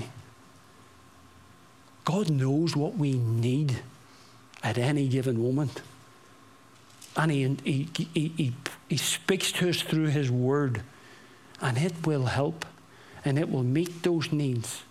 God 2.05 2.29
knows 2.29 2.75
what 2.75 2.95
we 2.95 3.13
need 3.13 3.79
at 4.63 4.77
any 4.77 5.07
given 5.07 5.41
moment. 5.41 5.81
And 7.17 7.31
he, 7.31 7.57
he, 7.63 8.09
he, 8.13 8.53
he, 8.87 8.97
speaks 8.97 9.51
to 9.53 9.69
us 9.69 9.81
through 9.81 10.07
His 10.07 10.29
Word, 10.29 10.83
and 11.59 11.75
it 11.75 12.05
will 12.05 12.25
help, 12.25 12.63
and 13.25 13.39
it 13.39 13.49
will 13.49 13.63
meet 13.63 14.03
those 14.03 14.31
needs. 14.31 14.83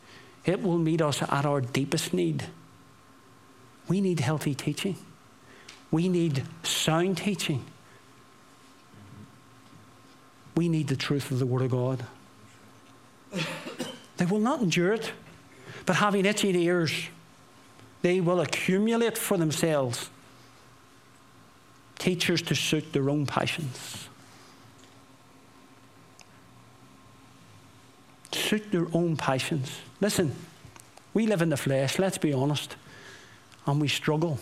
It 0.44 0.60
will 0.60 0.78
meet 0.78 1.00
us 1.00 1.22
at 1.22 1.46
our 1.46 1.60
deepest 1.60 2.12
need. 2.12 2.44
We 3.88 4.00
need 4.00 4.18
healthy 4.18 4.56
teaching. 4.56 4.96
We 5.92 6.08
need 6.08 6.42
sound 6.64 7.18
teaching. 7.18 7.64
We 10.56 10.68
need 10.68 10.88
the 10.88 10.96
truth 10.96 11.30
of 11.30 11.38
the 11.38 11.46
Word 11.46 11.62
of 11.62 11.70
God. 11.70 12.04
They 14.18 14.24
will 14.24 14.40
not 14.40 14.62
endure 14.62 14.94
it, 14.94 15.12
but 15.84 15.96
having 15.96 16.24
itching 16.24 16.54
ears, 16.54 16.90
they 18.00 18.22
will 18.22 18.40
accumulate 18.40 19.18
for 19.18 19.36
themselves 19.36 20.08
teachers 21.98 22.42
to 22.42 22.54
suit 22.54 22.92
their 22.92 23.10
own 23.10 23.26
passions. 23.26 24.08
Suit 28.32 28.70
their 28.70 28.86
own 28.92 29.16
passions. 29.16 29.78
Listen, 30.00 30.34
we 31.14 31.26
live 31.26 31.42
in 31.42 31.48
the 31.48 31.56
flesh, 31.56 31.98
let's 31.98 32.18
be 32.18 32.32
honest, 32.32 32.76
and 33.66 33.80
we 33.80 33.88
struggle 33.88 34.38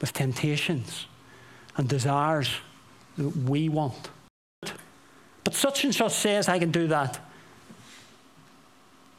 with 0.00 0.12
temptations 0.12 1.06
and 1.76 1.88
desires 1.88 2.50
that 3.16 3.36
we 3.36 3.68
want. 3.68 4.10
But 5.44 5.54
such 5.54 5.84
and 5.84 5.94
such 5.94 6.12
says, 6.12 6.48
I 6.48 6.58
can 6.58 6.70
do 6.70 6.88
that. 6.88 7.20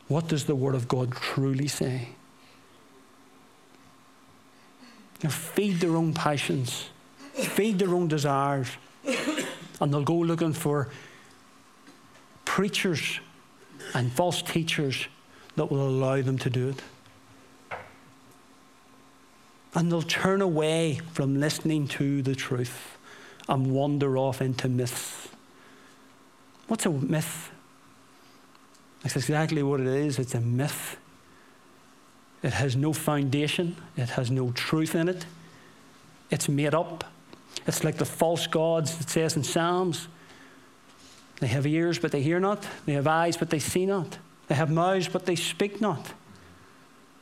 What 0.08 0.28
does 0.28 0.46
the 0.46 0.56
Word 0.56 0.76
of 0.76 0.88
God 0.88 1.12
truly 1.12 1.68
say? 1.68 2.10
They'll 5.20 5.32
feed 5.32 5.80
their 5.80 5.96
own 5.96 6.14
passions, 6.14 6.90
feed 7.44 7.80
their 7.80 7.94
own 7.94 8.08
desires, 8.08 8.68
and 9.80 9.94
they'll 9.94 10.04
go 10.04 10.16
looking 10.16 10.54
for 10.54 10.90
preachers 12.46 13.20
and 13.94 14.12
false 14.12 14.42
teachers 14.42 15.08
that 15.56 15.72
will 15.72 15.88
allow 15.88 16.22
them 16.22 16.38
to 16.40 16.50
do 16.50 16.70
it. 16.70 16.82
And 19.74 19.92
they'll 19.92 20.02
turn 20.02 20.42
away 20.42 21.02
from 21.14 21.40
listening 21.40 21.88
to 21.90 22.22
the 22.22 22.34
truth 22.36 22.98
and 23.48 23.72
wander 23.72 24.18
off 24.18 24.42
into 24.42 24.68
myths. 24.68 25.28
What's 26.68 26.86
a 26.86 26.90
myth? 26.90 27.52
That's 29.04 29.16
exactly 29.16 29.64
what 29.64 29.80
it 29.80 29.88
is. 29.88 30.20
It's 30.20 30.34
a 30.34 30.42
myth. 30.42 30.98
It 32.44 32.54
has 32.54 32.76
no 32.76 32.94
foundation, 32.94 33.76
it 33.96 34.10
has 34.10 34.30
no 34.30 34.52
truth 34.52 34.96
in 34.96 35.10
it. 35.10 35.26
It's 36.30 36.48
made 36.48 36.74
up. 36.74 37.04
It's 37.66 37.84
like 37.84 37.98
the 37.98 38.06
false 38.06 38.48
gods 38.48 39.00
it 39.02 39.10
says 39.10 39.36
in 39.36 39.44
Psalms. 39.44 40.08
They 41.40 41.48
have 41.48 41.66
ears, 41.68 42.00
but 42.00 42.12
they 42.12 42.22
hear 42.22 42.40
not. 42.40 42.68
They 42.86 42.94
have 42.94 43.08
eyes, 43.08 43.38
but 43.38 43.50
they 43.50 43.60
see 43.60 43.86
not. 43.86 44.18
They 44.48 44.56
have 44.56 44.72
mouths, 44.72 45.08
but 45.08 45.26
they 45.26 45.36
speak 45.36 45.82
not. 45.82 46.14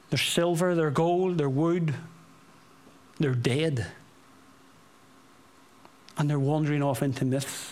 They're 0.09 0.19
silver, 0.19 0.75
they're 0.75 0.91
gold, 0.91 1.37
they're 1.37 1.49
wood, 1.49 1.93
they're 3.19 3.33
dead. 3.33 3.87
And 6.17 6.29
they're 6.29 6.39
wandering 6.39 6.81
off 6.81 7.01
into 7.01 7.25
myths. 7.25 7.71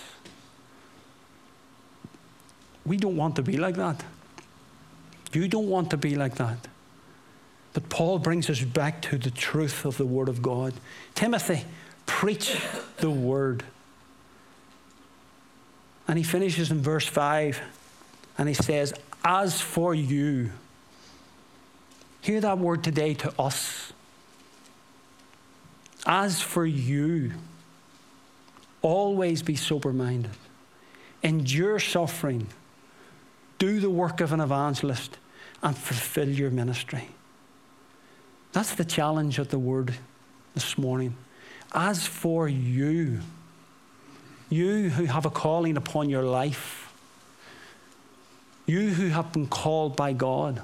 We 2.86 2.98
don't 2.98 3.16
want 3.16 3.38
to 3.38 3.42
be 3.42 3.58
like 3.58 3.76
that. 3.76 4.04
You 5.32 5.48
don't 5.48 5.70
want 5.70 5.92
to 5.92 5.98
be 5.98 6.16
like 6.16 6.36
that. 6.36 6.58
But 7.74 7.90
Paul 7.90 8.20
brings 8.20 8.50
us 8.50 8.62
back 8.62 9.02
to 9.04 9.18
the 9.18 9.32
truth 9.32 9.86
of 9.86 9.98
the 9.98 10.06
Word 10.06 10.30
of 10.30 10.42
God. 10.42 10.74
Timothy, 11.16 11.64
preach 12.06 12.62
the 12.98 13.10
Word. 13.10 13.64
And 16.08 16.18
he 16.18 16.24
finishes 16.24 16.72
in 16.72 16.82
verse 16.82 17.08
5 17.08 17.62
and 18.38 18.48
he 18.48 18.54
says, 18.54 18.94
As 19.24 19.62
for 19.62 19.94
you, 19.94 20.52
hear 22.22 22.42
that 22.42 22.58
word 22.58 22.84
today 22.84 23.14
to 23.16 23.34
us. 23.40 23.94
As 26.06 26.42
for 26.42 26.66
you, 26.66 27.32
always 28.82 29.42
be 29.42 29.56
sober 29.56 29.94
minded, 29.94 30.32
endure 31.22 31.80
suffering, 31.80 32.48
do 33.58 33.80
the 33.80 33.90
work 33.90 34.20
of 34.20 34.34
an 34.34 34.42
evangelist, 34.42 35.18
and 35.62 35.78
fulfill 35.78 36.28
your 36.28 36.52
ministry. 36.52 37.08
That's 38.52 38.76
the 38.76 38.84
challenge 38.84 39.40
of 39.40 39.50
the 39.50 39.60
word 39.60 39.96
this 40.54 40.78
morning. 40.78 41.16
As 41.74 42.06
for 42.06 42.48
you, 42.48 43.20
you 44.50 44.90
who 44.90 45.06
have 45.06 45.26
a 45.26 45.30
calling 45.32 45.78
upon 45.78 46.10
your 46.10 46.24
life, 46.24 46.94
you 48.66 48.90
who 48.90 49.08
have 49.08 49.34
been 49.34 49.48
called 49.48 49.96
by 49.96 50.14
God, 50.14 50.62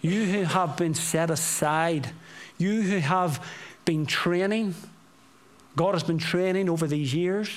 you 0.00 0.24
who 0.24 0.42
have 0.44 0.76
been 0.76 0.94
set 0.94 1.30
aside, 1.30 2.10
you 2.58 2.82
who 2.82 2.98
have 2.98 3.44
been 3.84 4.06
training. 4.06 4.74
God 5.74 5.94
has 5.94 6.04
been 6.04 6.18
training 6.18 6.68
over 6.68 6.86
these 6.86 7.12
years. 7.12 7.50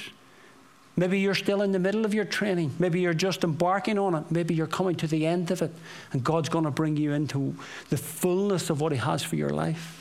Maybe 0.98 1.20
you're 1.20 1.36
still 1.36 1.62
in 1.62 1.72
the 1.72 1.80
middle 1.80 2.04
of 2.04 2.14
your 2.14 2.26
training. 2.26 2.76
Maybe 2.78 3.00
you're 3.00 3.14
just 3.14 3.44
embarking 3.44 3.98
on 3.98 4.16
it. 4.16 4.32
Maybe 4.32 4.54
you're 4.54 4.68
coming 4.68 4.96
to 4.96 5.08
the 5.08 5.26
end 5.26 5.50
of 5.52 5.62
it. 5.62 5.72
And 6.12 6.24
God's 6.24 6.50
going 6.50 6.66
to 6.66 6.72
bring 6.72 6.98
you 6.98 7.14
into 7.14 7.56
the 7.90 7.96
fullness 7.96 8.70
of 8.70 8.82
what 8.82 8.92
He 8.92 8.98
has 8.98 9.24
for 9.24 9.38
your 9.38 9.52
life. 9.52 9.99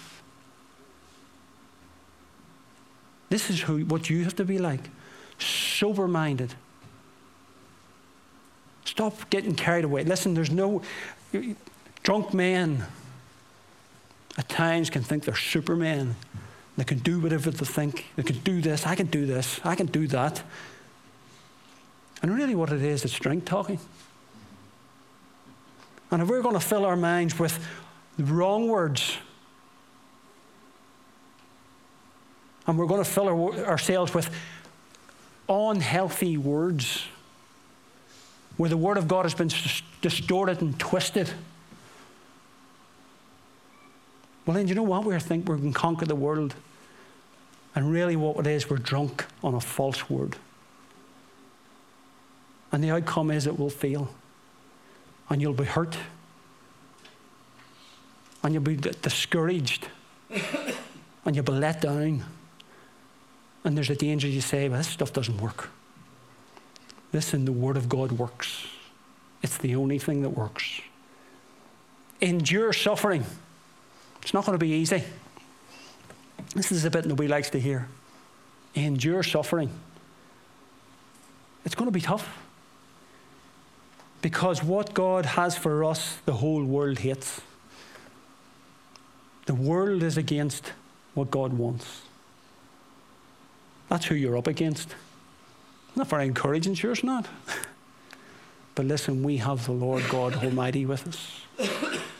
This 3.29 3.51
is 3.51 3.63
who, 3.63 3.85
what 3.85 4.09
you 4.09 4.25
have 4.25 4.37
to 4.37 4.45
be 4.45 4.59
like 4.59 4.89
sober 5.39 6.09
minded. 6.09 6.55
Stop 8.85 9.29
getting 9.31 9.55
carried 9.55 9.85
away. 9.85 10.05
Listen, 10.05 10.35
there's 10.35 10.51
no. 10.51 10.83
Drunk 12.03 12.33
men 12.33 12.85
at 14.39 14.49
times 14.49 14.89
can 14.89 15.03
think 15.03 15.25
they're 15.25 15.37
supermen. 15.37 16.17
They 16.77 16.85
can 16.85 16.99
do 16.99 17.21
whatever 17.21 17.51
they 17.51 17.65
think. 17.67 18.07
They 18.17 18.23
can 18.23 18.39
do 18.39 18.61
this. 18.61 18.87
I 18.87 18.95
can 18.95 19.07
do 19.07 19.27
this. 19.27 19.61
I 19.65 19.75
can 19.75 19.87
do 19.87 20.07
that. 20.09 20.43
And 22.23 22.35
really, 22.35 22.55
what 22.55 22.73
it 22.73 22.83
is, 22.83 23.05
it's 23.05 23.19
drink 23.19 23.45
talking. 23.45 23.79
And 26.11 26.23
if 26.23 26.29
we're 26.29 26.43
going 26.43 26.55
to 26.55 26.61
fill 26.61 26.87
our 26.87 26.97
minds 26.97 27.39
with 27.39 27.67
the 28.17 28.25
wrong 28.25 28.69
words, 28.69 29.19
and 32.69 32.79
we're 32.79 32.87
going 32.87 33.03
to 33.03 33.11
fill 33.11 33.29
our, 33.29 33.67
ourselves 33.67 34.13
with 34.15 34.31
unhealthy 35.49 36.37
words, 36.37 37.07
where 38.59 38.69
the 38.69 38.77
Word 38.77 38.99
of 38.99 39.09
God 39.09 39.25
has 39.25 39.35
been 39.35 39.51
distorted 40.03 40.61
and 40.61 40.79
twisted, 40.79 41.31
well, 44.45 44.55
then 44.55 44.69
you 44.69 44.75
know 44.75 44.83
what? 44.83 45.05
We 45.05 45.19
think 45.19 45.49
we 45.49 45.59
can 45.59 45.73
conquer 45.73 46.07
the 46.07 46.15
world. 46.15 46.55
And 47.75 47.91
really, 47.91 48.17
what 48.17 48.39
it 48.39 48.47
is, 48.47 48.71
we're 48.71 48.79
drunk 48.79 49.27
on 49.43 49.55
a 49.55 49.61
false 49.61 50.09
word. 50.09 50.37
And 52.73 52.83
the 52.83 52.91
outcome 52.91 53.31
is 53.31 53.47
it 53.47 53.59
will 53.59 53.69
fail. 53.69 54.09
And 55.29 55.43
you'll 55.43 55.53
be 55.53 55.65
hurt. 55.65 55.99
And 58.43 58.55
you'll 58.55 58.63
be 58.63 58.77
discouraged. 58.77 59.89
and 60.31 61.37
you'll 61.37 61.45
be 61.45 61.53
let 61.53 61.83
down. 61.83 62.25
And 63.69 63.77
there's 63.77 63.91
a 63.91 63.95
danger 63.95 64.27
you 64.27 64.41
say, 64.41 64.67
well, 64.71 64.79
this 64.79 64.89
stuff 64.89 65.13
doesn't 65.13 65.43
work. 65.43 65.69
Listen, 67.13 67.45
the 67.45 67.53
Word 67.53 67.77
of 67.77 67.87
God 67.87 68.13
works. 68.13 68.67
It's 69.43 69.59
the 69.59 69.77
only 69.77 69.99
thing 69.99 70.23
that 70.23 70.31
works. 70.31 70.81
Endure 72.23 72.73
suffering. 72.73 73.27
It's 74.23 74.33
not 74.33 74.47
going 74.47 74.59
to 74.59 74.65
be 74.65 74.71
easy. 74.71 75.05
This 76.55 76.73
is 76.73 76.87
a 76.87 76.91
bit 76.91 77.05
nobody 77.05 77.29
likes 77.29 77.51
to 77.51 77.61
hear. 77.61 77.89
Endure 78.75 79.23
suffering. 79.23 79.69
It's 81.67 81.75
going 81.75 81.89
to 81.89 81.93
be 81.93 82.01
tough. 82.01 82.39
Because 84.23 84.65
what 84.65 84.95
God 84.95 85.27
has 85.27 85.59
for 85.59 85.85
us, 85.85 86.17
the 86.25 86.33
whole 86.33 86.65
world 86.65 87.01
hates. 87.01 87.43
The 89.45 89.55
world 89.55 90.03
is 90.03 90.17
against 90.17 90.73
what 91.13 91.31
God 91.31 91.53
wants. 91.53 92.08
That's 93.89 94.07
who 94.07 94.15
you're 94.15 94.37
up 94.37 94.47
against. 94.47 94.95
Not 95.97 96.09
very 96.09 96.27
encouraging, 96.27 96.75
sure 96.75 96.93
it's 96.93 97.03
not. 97.03 97.27
but 98.75 98.87
listen, 98.87 99.23
we 99.23 99.39
have 99.39 99.67
the 99.67 99.73
Lord 99.73 100.05
God 100.09 100.37
Almighty 100.37 100.87
with 100.87 101.09
us. 101.09 101.43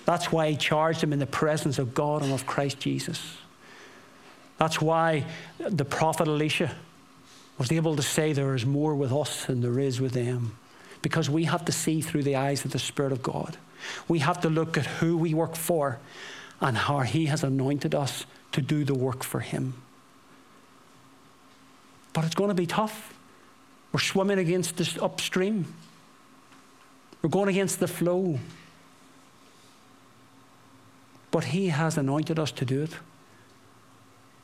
That's 0.05 0.33
why 0.33 0.51
he 0.51 0.57
charged 0.57 1.03
him 1.03 1.13
in 1.13 1.19
the 1.19 1.27
presence 1.27 1.79
of 1.79 1.95
God 1.95 2.23
and 2.23 2.33
of 2.33 2.47
Christ 2.47 2.81
Jesus. 2.81 3.37
That's 4.57 4.81
why 4.81 5.27
the 5.59 5.85
prophet 5.85 6.27
Elisha 6.27 6.75
was 7.59 7.71
able 7.71 7.97
to 7.97 8.03
say 8.03 8.33
there 8.33 8.55
is 8.55 8.65
more 8.65 8.95
with 8.95 9.13
us 9.13 9.45
than 9.45 9.61
there 9.61 9.79
is 9.79 10.01
with 10.01 10.13
them. 10.13 10.57
Because 11.03 11.29
we 11.29 11.45
have 11.45 11.65
to 11.67 11.73
see 11.73 12.01
through 12.01 12.23
the 12.23 12.37
eyes 12.37 12.65
of 12.65 12.73
the 12.73 12.79
Spirit 12.79 13.13
of 13.13 13.23
God. 13.23 13.57
We 14.09 14.21
have 14.21 14.41
to 14.41 14.51
look 14.51 14.77
at 14.77 14.87
who 14.87 15.17
we 15.17 15.35
work 15.35 15.55
for 15.55 15.99
and 16.61 16.77
how 16.77 17.01
He 17.01 17.27
has 17.27 17.45
anointed 17.45 17.95
us 17.95 18.27
to 18.53 18.61
do 18.61 18.85
the 18.85 18.95
work 18.95 19.23
for 19.23 19.41
Him. 19.41 19.75
But 22.19 22.25
it's 22.25 22.35
going 22.35 22.49
to 22.49 22.55
be 22.55 22.67
tough. 22.67 23.15
We're 23.93 24.01
swimming 24.01 24.41
against 24.41 24.77
this 24.77 24.99
upstream, 24.99 25.73
we're 27.23 27.31
going 27.31 27.49
against 27.49 27.79
the 27.79 27.87
flow. 27.87 28.41
But 31.31 31.45
He 31.45 31.69
has 31.69 31.97
anointed 31.97 32.41
us 32.41 32.51
to 32.51 32.65
do 32.65 32.83
it. 32.83 32.97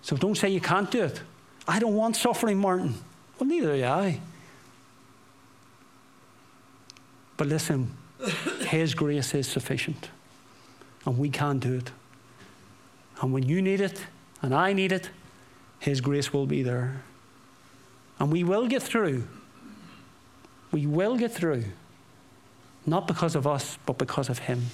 So 0.03 0.17
don't 0.17 0.37
say 0.37 0.51
you 0.51 0.61
can't 0.61 0.89
do 0.89 1.03
it. 1.03 1.21
I 1.67 1.81
don't 1.81 1.97
want 1.97 2.15
suffering, 2.15 2.59
Martin. 2.59 2.95
Well, 3.41 3.49
neither 3.49 3.75
do 3.75 3.85
I. 3.85 4.21
But 7.37 7.49
listen, 7.49 7.93
His 8.69 8.95
grace 8.95 9.35
is 9.35 9.49
sufficient, 9.49 10.11
and 11.05 11.19
we 11.19 11.29
can 11.29 11.59
do 11.59 11.75
it. 11.75 11.91
And 13.21 13.33
when 13.33 13.43
you 13.43 13.61
need 13.61 13.81
it, 13.81 14.07
and 14.43 14.55
I 14.55 14.73
need 14.75 14.93
it, 14.93 15.11
His 15.81 16.01
grace 16.01 16.33
will 16.33 16.47
be 16.47 16.63
there. 16.63 17.03
And 18.19 18.33
we 18.33 18.45
will 18.45 18.67
get 18.67 18.83
through. 18.83 19.27
We 20.73 20.87
will 20.87 21.17
get 21.17 21.33
through. 21.33 21.65
Not 22.87 23.07
because 23.07 23.35
of 23.35 23.47
us, 23.47 23.79
but 23.87 23.99
because 23.99 24.29
of 24.29 24.41
Him. 24.41 24.67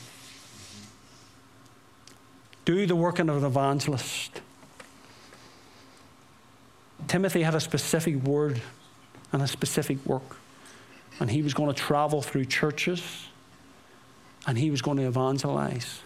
Do 2.65 2.87
the 2.87 2.97
work 2.97 3.19
of 3.19 3.29
an 3.29 3.45
evangelist. 3.45 4.41
Timothy 7.09 7.43
had 7.43 7.55
a 7.55 7.61
specific 7.61 8.17
word 8.23 8.61
and 9.33 9.43
a 9.43 9.47
specific 9.47 10.05
work. 10.07 10.37
And 11.19 11.31
he 11.31 11.43
was 11.43 11.55
going 11.55 11.73
to 11.73 11.79
travel 11.79 12.23
through 12.23 12.47
churches 12.47 13.27
and 14.47 14.57
he 14.57 14.71
was 14.71 14.81
going 14.81 14.97
to 14.97 15.07
evangelize. 15.07 16.01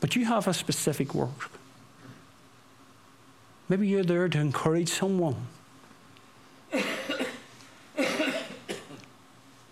But 0.00 0.14
you 0.16 0.24
have 0.26 0.46
a 0.46 0.54
specific 0.54 1.14
work. 1.14 1.50
Maybe 3.68 3.86
you're 3.86 4.04
there 4.04 4.28
to 4.28 4.38
encourage 4.38 4.88
someone. 4.88 5.36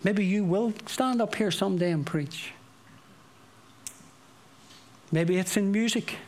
Maybe 0.05 0.25
you 0.25 0.45
will 0.45 0.73
stand 0.87 1.21
up 1.21 1.35
here 1.35 1.51
someday 1.51 1.91
and 1.91 2.07
preach. 2.07 2.53
Maybe 5.11 5.39
it's 5.39 5.57
in 5.57 5.73
music. 5.73 6.19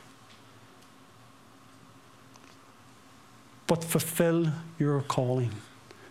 But 3.66 3.84
fulfill 3.84 4.48
your 4.78 5.02
calling. 5.02 5.52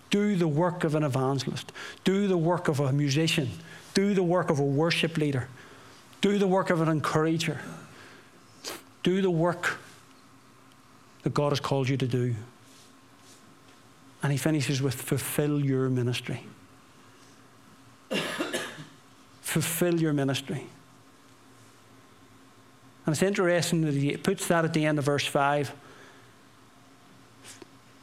Do 0.10 0.36
the 0.36 0.48
work 0.48 0.84
of 0.84 0.96
an 0.96 1.04
evangelist. 1.04 1.72
Do 2.04 2.28
the 2.28 2.38
work 2.38 2.68
of 2.68 2.80
a 2.80 2.94
musician. 2.94 3.50
Do 3.94 4.14
the 4.14 4.24
work 4.24 4.50
of 4.50 4.60
a 4.60 4.64
worship 4.64 5.18
leader. 5.18 5.50
Do 6.22 6.38
the 6.38 6.48
work 6.48 6.70
of 6.70 6.82
an 6.82 6.88
encourager. 6.88 7.60
Do 9.04 9.22
the 9.22 9.32
work 9.32 9.80
that 11.28 11.34
God 11.34 11.50
has 11.50 11.60
called 11.60 11.90
you 11.90 11.98
to 11.98 12.08
do. 12.08 12.36
And 14.24 14.32
he 14.32 14.38
finishes 14.38 14.82
with 14.82 14.96
fulfill 14.96 15.60
your 15.60 15.90
ministry. 15.90 16.42
fulfill 19.42 20.00
your 20.00 20.14
ministry. 20.14 20.66
And 23.06 23.14
it's 23.14 23.22
interesting 23.22 23.82
that 23.82 23.94
he 23.94 24.16
puts 24.16 24.48
that 24.48 24.64
at 24.64 24.74
the 24.74 24.86
end 24.86 25.00
of 25.00 25.06
verse 25.06 25.26
5 25.26 25.74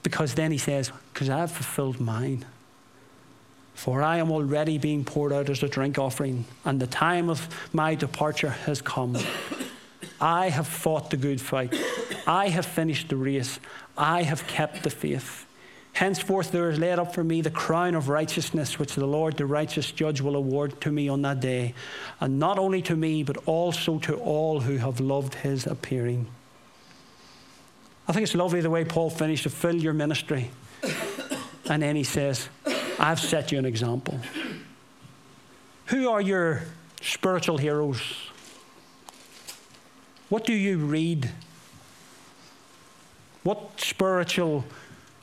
because 0.02 0.34
then 0.34 0.52
he 0.52 0.58
says, 0.58 0.92
Because 1.14 1.30
I 1.30 1.38
have 1.38 1.50
fulfilled 1.50 1.98
mine. 1.98 2.44
For 3.72 4.02
I 4.02 4.18
am 4.18 4.30
already 4.30 4.76
being 4.76 5.02
poured 5.02 5.32
out 5.32 5.48
as 5.48 5.62
a 5.62 5.68
drink 5.68 5.98
offering, 5.98 6.44
and 6.66 6.78
the 6.78 6.86
time 6.86 7.30
of 7.30 7.48
my 7.72 7.94
departure 7.94 8.50
has 8.50 8.82
come. 8.82 9.16
I 10.20 10.50
have 10.50 10.66
fought 10.66 11.10
the 11.10 11.16
good 11.16 11.40
fight. 11.40 11.74
I 12.26 12.48
have 12.48 12.66
finished 12.66 13.08
the 13.08 13.16
race. 13.16 13.60
I 13.96 14.22
have 14.22 14.46
kept 14.46 14.82
the 14.82 14.90
faith. 14.90 15.46
Henceforth, 15.92 16.50
there 16.50 16.70
is 16.70 16.78
laid 16.78 16.98
up 16.98 17.14
for 17.14 17.22
me 17.22 17.40
the 17.40 17.50
crown 17.50 17.94
of 17.94 18.08
righteousness, 18.08 18.80
which 18.80 18.96
the 18.96 19.06
Lord, 19.06 19.36
the 19.36 19.46
righteous 19.46 19.92
judge, 19.92 20.20
will 20.20 20.34
award 20.34 20.80
to 20.80 20.90
me 20.90 21.08
on 21.08 21.22
that 21.22 21.38
day. 21.38 21.74
And 22.20 22.40
not 22.40 22.58
only 22.58 22.82
to 22.82 22.96
me, 22.96 23.22
but 23.22 23.36
also 23.46 24.00
to 24.00 24.16
all 24.16 24.60
who 24.60 24.78
have 24.78 24.98
loved 24.98 25.34
his 25.36 25.66
appearing. 25.66 26.26
I 28.08 28.12
think 28.12 28.24
it's 28.24 28.34
lovely 28.34 28.60
the 28.60 28.70
way 28.70 28.84
Paul 28.84 29.08
finished 29.08 29.44
to 29.44 29.50
fill 29.50 29.76
your 29.76 29.92
ministry. 29.92 30.50
And 31.66 31.82
then 31.82 31.94
he 31.94 32.04
says, 32.04 32.48
I've 32.98 33.20
set 33.20 33.52
you 33.52 33.58
an 33.58 33.64
example. 33.64 34.18
Who 35.86 36.08
are 36.10 36.20
your 36.20 36.62
spiritual 37.02 37.58
heroes? 37.58 38.00
What 40.28 40.44
do 40.44 40.52
you 40.52 40.78
read? 40.78 41.30
What 43.44 43.78
spiritual 43.80 44.64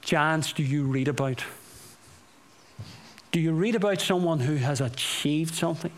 giants 0.02 0.54
do 0.54 0.64
you 0.64 0.84
read 0.84 1.08
about? 1.08 1.44
Do 3.32 3.40
you 3.40 3.52
read 3.52 3.76
about 3.76 4.00
someone 4.00 4.40
who 4.40 4.56
has 4.56 4.80
achieved 4.80 5.56
something 5.56 5.92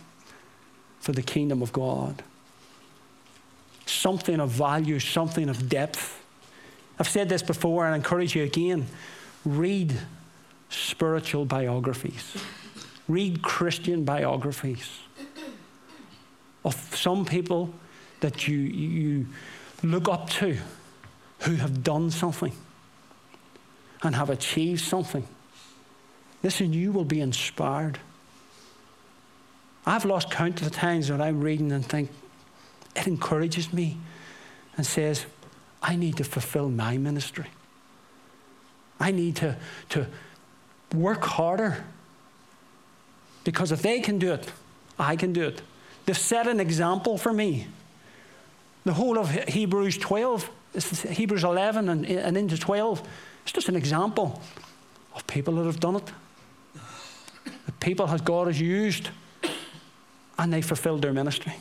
for 0.99 1.11
the 1.11 1.21
kingdom 1.21 1.61
of 1.61 1.73
God? 1.73 2.23
Something 3.85 4.39
of 4.39 4.49
value, 4.49 4.99
something 4.99 5.49
of 5.49 5.67
depth? 5.67 6.21
I've 6.97 7.09
said 7.09 7.27
this 7.27 7.43
before 7.43 7.85
and 7.85 7.93
I 7.93 7.97
encourage 7.97 8.35
you 8.35 8.43
again 8.43 8.87
read 9.43 9.93
spiritual 10.69 11.43
biographies, 11.43 12.37
read 13.09 13.41
Christian 13.41 14.05
biographies 14.05 14.99
of 16.63 16.75
some 16.95 17.25
people 17.25 17.73
that 18.21 18.47
you, 18.47 18.57
you 18.57 19.25
look 19.81 20.07
up 20.07 20.29
to 20.29 20.57
who 21.43 21.55
have 21.55 21.83
done 21.83 22.09
something 22.11 22.53
and 24.01 24.15
have 24.15 24.29
achieved 24.29 24.81
something. 24.81 25.27
Listen, 26.41 26.73
you 26.73 26.91
will 26.91 27.05
be 27.05 27.21
inspired. 27.21 27.99
I've 29.85 30.05
lost 30.05 30.31
count 30.31 30.61
of 30.61 30.69
the 30.69 30.75
times 30.75 31.09
when 31.09 31.21
I'm 31.21 31.41
reading 31.41 31.71
and 31.71 31.85
think, 31.85 32.09
it 32.95 33.07
encourages 33.07 33.73
me 33.73 33.97
and 34.77 34.85
says, 34.85 35.25
I 35.81 35.95
need 35.95 36.17
to 36.17 36.23
fulfill 36.23 36.69
my 36.69 36.97
ministry. 36.97 37.47
I 38.99 39.11
need 39.11 39.35
to, 39.37 39.57
to 39.89 40.07
work 40.93 41.23
harder. 41.23 41.83
Because 43.43 43.71
if 43.71 43.81
they 43.81 43.99
can 43.99 44.19
do 44.19 44.31
it, 44.33 44.49
I 44.97 45.15
can 45.15 45.33
do 45.33 45.43
it. 45.43 45.61
They've 46.05 46.17
set 46.17 46.47
an 46.47 46.59
example 46.59 47.17
for 47.17 47.33
me. 47.33 47.67
The 48.85 48.93
whole 48.93 49.17
of 49.17 49.31
Hebrews 49.31 49.97
12, 49.97 50.49
Hebrews 50.73 51.43
11 51.43 51.89
and, 51.89 52.05
and 52.05 52.37
into 52.37 52.57
12, 52.57 53.07
it's 53.43 53.51
just 53.51 53.69
an 53.69 53.75
example 53.75 54.41
of 55.15 55.25
people 55.27 55.55
that 55.55 55.65
have 55.65 55.79
done 55.79 55.97
it. 55.97 56.11
The 57.65 57.71
people 57.73 58.07
that 58.07 58.25
God 58.25 58.47
has 58.47 58.59
used, 58.59 59.09
and 60.37 60.51
they 60.51 60.61
fulfilled 60.61 61.01
their 61.01 61.13
ministry. 61.13 61.53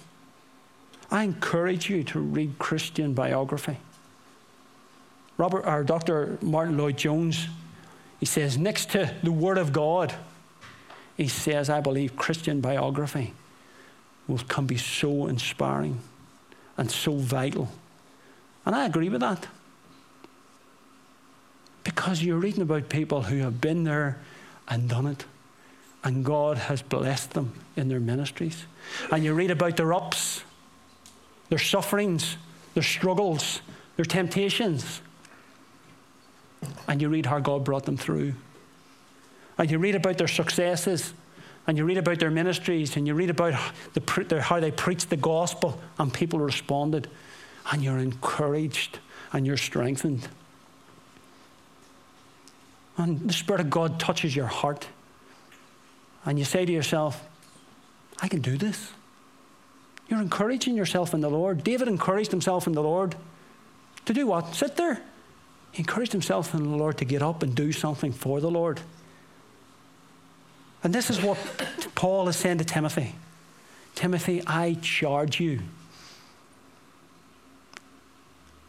I 1.11 1.25
encourage 1.25 1.91
you 1.91 2.05
to 2.05 2.19
read 2.19 2.59
Christian 2.59 3.13
biography. 3.13 3.77
Robert 5.37 5.67
or 5.67 5.85
Dr. 5.85 6.39
Martyn 6.41 6.79
Lloyd-Jones, 6.79 7.49
he 8.19 8.27
says, 8.27 8.57
next 8.57 8.91
to 8.93 9.15
the 9.23 9.33
Word 9.33 9.59
of 9.59 9.73
God, 9.73 10.15
he 11.17 11.29
says, 11.29 11.69
I 11.69 11.81
believe 11.81 12.17
Christian 12.17 12.61
biography 12.61 13.35
will, 14.27 14.39
can 14.39 14.67
be 14.67 14.79
so 14.79 15.27
inspiring 15.27 16.01
and 16.79 16.91
so 16.91 17.17
vital. 17.17 17.69
And 18.65 18.75
I 18.75 18.87
agree 18.87 19.09
with 19.09 19.21
that. 19.21 19.47
Because 21.85 22.23
you're 22.23 22.39
reading 22.39 22.63
about 22.63 22.89
people 22.89 23.23
who 23.23 23.39
have 23.39 23.61
been 23.61 23.85
there 23.85 24.19
and 24.69 24.89
done 24.89 25.07
it, 25.07 25.25
and 26.05 26.25
God 26.25 26.57
has 26.59 26.83
blessed 26.83 27.33
them 27.33 27.53
in 27.77 27.89
their 27.89 28.01
ministries. 28.01 28.67
And 29.11 29.25
you 29.25 29.35
read 29.35 29.51
about 29.51 29.77
their 29.77 29.93
ups, 29.93 30.43
their 31.49 31.59
sufferings, 31.59 32.37
their 32.75 32.83
struggles, 32.83 33.61
their 33.97 34.05
temptations 34.05 35.01
and 36.89 37.01
you 37.01 37.09
read 37.09 37.27
how 37.27 37.39
God 37.39 37.65
brought 37.65 37.85
them 37.85 37.97
through. 37.97 38.35
And 39.59 39.71
you 39.71 39.79
read 39.79 39.95
about 39.95 40.19
their 40.19 40.29
successes, 40.29 41.13
and 41.67 41.77
you 41.77 41.85
read 41.85 41.99
about 41.99 42.19
their 42.19 42.31
ministries, 42.31 42.97
and 42.97 43.07
you 43.07 43.15
read 43.15 43.31
about 43.31 43.55
the, 43.95 44.43
how 44.43 44.61
they 44.61 44.71
preached 44.71 45.11
the 45.11 45.17
gospel, 45.17 45.81
and 45.99 46.13
people 46.13 46.39
responded, 46.39 47.09
and 47.71 47.83
you're 47.83 47.99
encouraged 47.99 48.99
and 49.33 49.47
you're 49.47 49.57
strengthened. 49.57 50.29
And 52.97 53.29
the 53.29 53.33
Spirit 53.33 53.61
of 53.61 53.71
God 53.71 53.99
touches 53.99 54.37
your 54.37 54.47
heart, 54.47 54.87
and 56.25 56.39
you 56.39 56.45
say 56.45 56.65
to 56.65 56.73
yourself, 56.73 57.25
I 58.21 58.29
can 58.29 58.41
do 58.41 58.57
this. 58.57 58.93
You're 60.09 60.21
encouraging 60.21 60.77
yourself 60.77 61.15
in 61.15 61.21
the 61.21 61.31
Lord. 61.31 61.65
David 61.65 61.89
encouraged 61.89 62.31
himself 62.31 62.67
in 62.67 62.75
the 62.75 62.83
Lord 62.83 63.17
to 64.05 64.13
do 64.13 64.27
what? 64.27 64.55
Sit 64.55 64.77
there 64.77 65.01
He 65.71 65.81
encouraged 65.81 66.13
himself 66.13 66.55
in 66.55 66.63
the 66.65 66.77
Lord 66.77 66.99
to 66.99 67.05
get 67.05 67.23
up 67.23 67.43
and 67.43 67.55
do 67.55 67.73
something 67.73 68.13
for 68.13 68.41
the 68.41 68.51
Lord. 68.51 68.81
And 70.85 70.95
this 70.95 71.11
is 71.11 71.23
what 71.23 71.39
Paul 71.95 72.29
is 72.29 72.37
saying 72.37 72.59
to 72.59 72.65
Timothy 72.65 73.15
Timothy, 73.95 74.43
I 74.47 74.75
charge 74.81 75.41
you. 75.41 75.61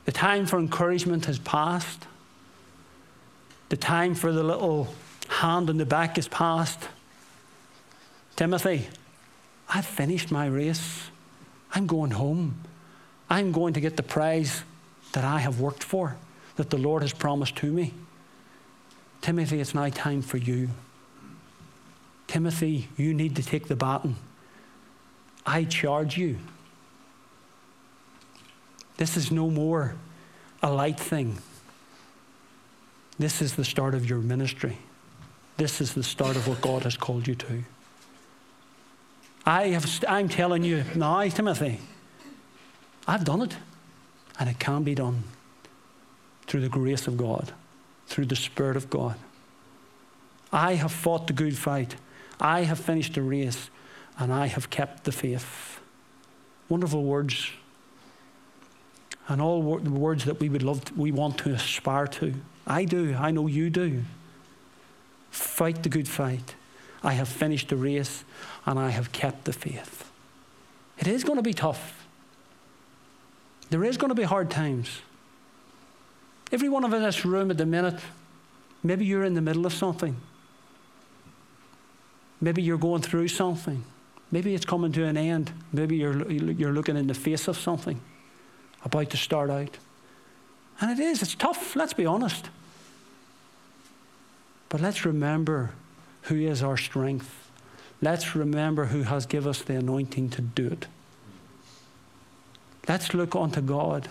The 0.06 0.12
time 0.12 0.45
for 0.45 0.60
encouragement 0.60 1.26
has 1.26 1.39
passed. 1.39 2.08
The 3.70 3.78
time 3.78 4.16
for 4.16 4.32
the 4.32 4.43
little 4.43 4.93
hand 5.30 5.70
on 5.70 5.78
the 5.78 5.86
back 5.86 6.18
is 6.18 6.28
past. 6.28 6.80
Timothy, 8.36 8.88
I've 9.70 9.86
finished 9.86 10.32
my 10.32 10.45
race. 10.45 11.10
I'm 11.74 11.88
going 11.88 12.12
home. 12.12 12.62
I'm 13.30 13.51
going 13.51 13.74
to 13.74 13.82
get 13.82 13.97
the 13.97 14.04
prize 14.04 14.64
that 15.14 15.24
I 15.24 15.39
have 15.39 15.60
worked 15.60 15.84
for, 15.84 16.18
that 16.56 16.70
the 16.70 16.78
Lord 16.78 17.01
has 17.01 17.14
promised 17.14 17.56
to 17.58 17.72
me. 17.72 17.93
Timothy, 19.22 19.62
it's 19.62 19.74
now 19.74 19.88
time 19.89 20.22
for 20.22 20.38
you. 20.38 20.70
Timothy, 22.28 22.89
you 22.97 23.14
need 23.14 23.36
to 23.38 23.43
take 23.43 23.68
the 23.68 23.76
baton. 23.76 24.16
I 25.45 25.64
charge 25.64 26.18
you. 26.18 26.39
This 29.04 29.18
is 29.18 29.34
no 29.34 29.49
more 29.49 29.95
a 30.62 30.72
light 30.72 30.97
thing. 30.97 31.38
This 33.20 33.41
is 33.41 33.56
the 33.56 33.66
start 33.66 33.95
of 33.95 34.10
your 34.10 34.20
ministry. 34.20 34.78
This 35.58 35.82
is 35.82 35.93
the 35.93 36.04
start 36.04 36.38
of 36.38 36.47
what 36.47 36.62
God 36.62 36.84
has 36.84 36.95
called 36.95 37.28
you 37.28 37.36
to. 37.36 37.66
I 39.45 39.64
have, 39.72 40.06
I'm 40.08 40.30
telling 40.30 40.64
you 40.64 40.86
now, 40.95 41.28
Timothy, 41.28 41.82
I've 43.06 43.26
done 43.26 43.41
it. 43.41 43.58
And 44.39 44.49
it 44.49 44.58
can 44.58 44.84
be 44.84 44.95
done 44.95 45.24
through 46.47 46.62
the 46.62 46.70
grace 46.70 47.06
of 47.06 47.18
God, 47.18 47.51
through 48.08 48.28
the 48.28 48.38
Spirit 48.38 48.78
of 48.78 48.89
God. 48.89 49.18
I 50.49 50.76
have 50.76 50.93
fought 50.93 51.28
the 51.28 51.34
good 51.34 51.58
fight. 51.58 51.97
I 52.39 52.62
have 52.62 52.80
finished 52.80 53.16
the 53.16 53.22
race, 53.22 53.70
and 54.18 54.32
I 54.32 54.47
have 54.47 54.70
kept 54.70 55.04
the 55.04 55.12
faith. 55.12 55.82
Wonderful 56.70 57.04
words. 57.04 57.51
And 59.28 59.42
all 59.42 59.78
the 59.78 59.90
words 59.90 60.26
that 60.26 60.40
we 60.40 60.50
would 60.50 60.64
love, 60.64 60.84
to, 60.86 60.94
we 60.96 61.12
want 61.12 61.38
to 61.40 61.54
aspire 61.54 62.08
to. 62.08 62.34
I 62.68 62.86
do. 62.86 63.16
I 63.18 63.32
know 63.32 63.48
you 63.48 63.70
do. 63.70 64.04
Fight 65.32 65.84
the 65.84 65.90
good 65.90 66.08
fight. 66.08 66.56
I 67.04 67.14
have 67.14 67.28
finished 67.28 67.70
the 67.70 67.76
race 67.76 68.24
and 68.66 68.80
I 68.80 68.90
have 68.90 69.12
kept 69.12 69.46
the 69.46 69.54
faith. 69.54 70.10
It 70.98 71.08
is 71.08 71.24
going 71.24 71.38
to 71.38 71.44
be 71.44 71.54
tough. 71.54 72.06
There 73.70 73.84
is 73.84 73.98
going 73.98 74.10
to 74.10 74.16
be 74.16 74.24
hard 74.24 74.52
times. 74.52 75.02
Every 76.52 76.70
one 76.70 76.84
of 76.84 76.94
us 76.94 76.98
in 76.98 77.04
this 77.04 77.26
room 77.26 77.50
at 77.50 77.58
the 77.58 77.66
minute, 77.66 78.00
maybe 78.84 79.06
you're 79.06 79.24
in 79.24 79.34
the 79.34 79.42
middle 79.42 79.66
of 79.66 79.74
something. 79.74 80.16
Maybe 82.40 82.62
you're 82.62 82.78
going 82.78 83.02
through 83.02 83.30
something. 83.30 83.84
Maybe 84.32 84.54
it's 84.54 84.66
coming 84.66 84.92
to 84.92 85.06
an 85.06 85.18
end. 85.18 85.52
Maybe 85.72 85.96
you're, 85.96 86.30
you're 86.30 86.74
looking 86.74 86.98
in 86.98 87.08
the 87.08 87.14
face 87.14 87.48
of 87.48 87.58
something 87.58 88.00
about 88.84 89.10
to 89.12 89.18
start 89.18 89.50
out. 89.50 89.78
And 90.80 90.92
it 90.92 91.02
is, 91.02 91.22
it's 91.22 91.36
tough, 91.36 91.76
let's 91.76 91.94
be 91.94 92.06
honest. 92.06 92.50
But 94.70 94.82
let's 94.82 95.06
remember 95.06 95.72
who 96.24 96.36
is 96.36 96.64
our 96.64 96.78
strength. 96.78 97.52
Let's 98.02 98.36
remember 98.36 98.86
who 98.86 99.04
has 99.04 99.26
given 99.26 99.50
us 99.50 99.62
the 99.62 99.76
anointing 99.76 100.30
to 100.32 100.42
do 100.42 100.68
it. 100.68 100.88
Let's 102.88 103.14
look 103.14 103.36
unto 103.36 103.62
God 103.62 104.10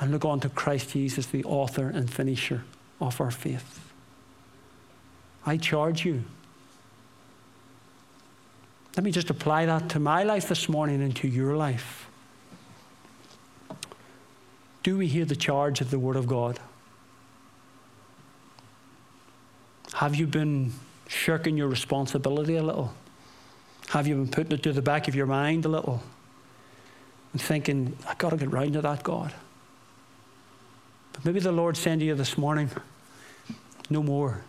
and 0.00 0.10
look 0.10 0.24
unto 0.24 0.48
Christ 0.48 0.90
Jesus, 0.90 1.26
the 1.26 1.44
author 1.44 1.88
and 1.88 2.10
finisher 2.10 2.64
of 3.00 3.20
our 3.20 3.30
faith. 3.30 3.80
I 5.44 5.56
charge 5.56 6.04
you. 6.04 6.24
Let 8.96 9.04
me 9.04 9.10
just 9.10 9.30
apply 9.30 9.66
that 9.66 9.88
to 9.90 9.98
my 9.98 10.22
life 10.22 10.48
this 10.48 10.68
morning 10.68 11.02
and 11.02 11.14
to 11.16 11.28
your 11.28 11.56
life. 11.56 12.08
Do 14.82 14.98
we 14.98 15.06
hear 15.06 15.24
the 15.24 15.36
charge 15.36 15.80
of 15.80 15.90
the 15.90 15.98
Word 15.98 16.16
of 16.16 16.26
God? 16.26 16.58
Have 19.94 20.16
you 20.16 20.26
been 20.26 20.72
shirking 21.06 21.56
your 21.56 21.68
responsibility 21.68 22.56
a 22.56 22.62
little? 22.62 22.92
Have 23.90 24.06
you 24.06 24.16
been 24.16 24.28
putting 24.28 24.52
it 24.52 24.62
to 24.64 24.72
the 24.72 24.82
back 24.82 25.06
of 25.06 25.14
your 25.14 25.26
mind 25.26 25.64
a 25.64 25.68
little? 25.68 26.02
And 27.32 27.40
thinking, 27.40 27.96
I've 28.08 28.18
got 28.18 28.30
to 28.30 28.36
get 28.36 28.50
round 28.50 28.72
to 28.72 28.80
that, 28.80 29.02
God. 29.02 29.32
But 31.12 31.24
maybe 31.24 31.40
the 31.40 31.52
Lord's 31.52 31.78
saying 31.78 32.00
to 32.00 32.04
you 32.04 32.14
this 32.14 32.36
morning, 32.36 32.70
no 33.88 34.02
more. 34.02 34.42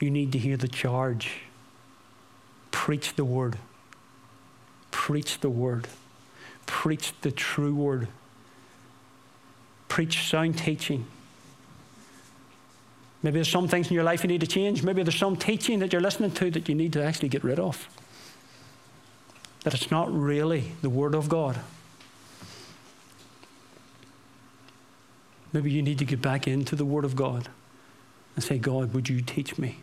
You 0.00 0.10
need 0.10 0.32
to 0.32 0.38
hear 0.38 0.56
the 0.56 0.68
charge. 0.68 1.42
Preach 2.72 3.14
the 3.14 3.24
word. 3.24 3.58
Preach 4.90 5.38
the 5.40 5.50
word. 5.50 5.86
Preach 6.66 7.12
the 7.20 7.30
true 7.30 7.74
word. 7.74 8.08
Preach 9.92 10.26
sound 10.26 10.56
teaching. 10.56 11.04
Maybe 13.22 13.34
there's 13.34 13.50
some 13.50 13.68
things 13.68 13.88
in 13.88 13.92
your 13.92 14.04
life 14.04 14.22
you 14.22 14.28
need 14.28 14.40
to 14.40 14.46
change. 14.46 14.82
Maybe 14.82 15.02
there's 15.02 15.18
some 15.18 15.36
teaching 15.36 15.80
that 15.80 15.92
you're 15.92 16.00
listening 16.00 16.30
to 16.30 16.50
that 16.52 16.66
you 16.66 16.74
need 16.74 16.94
to 16.94 17.04
actually 17.04 17.28
get 17.28 17.44
rid 17.44 17.58
of. 17.58 17.86
That 19.64 19.74
it's 19.74 19.90
not 19.90 20.10
really 20.10 20.72
the 20.80 20.88
Word 20.88 21.14
of 21.14 21.28
God. 21.28 21.60
Maybe 25.52 25.70
you 25.70 25.82
need 25.82 25.98
to 25.98 26.06
get 26.06 26.22
back 26.22 26.48
into 26.48 26.74
the 26.74 26.86
Word 26.86 27.04
of 27.04 27.14
God 27.14 27.50
and 28.34 28.42
say, 28.42 28.56
God, 28.56 28.94
would 28.94 29.10
you 29.10 29.20
teach 29.20 29.58
me? 29.58 29.80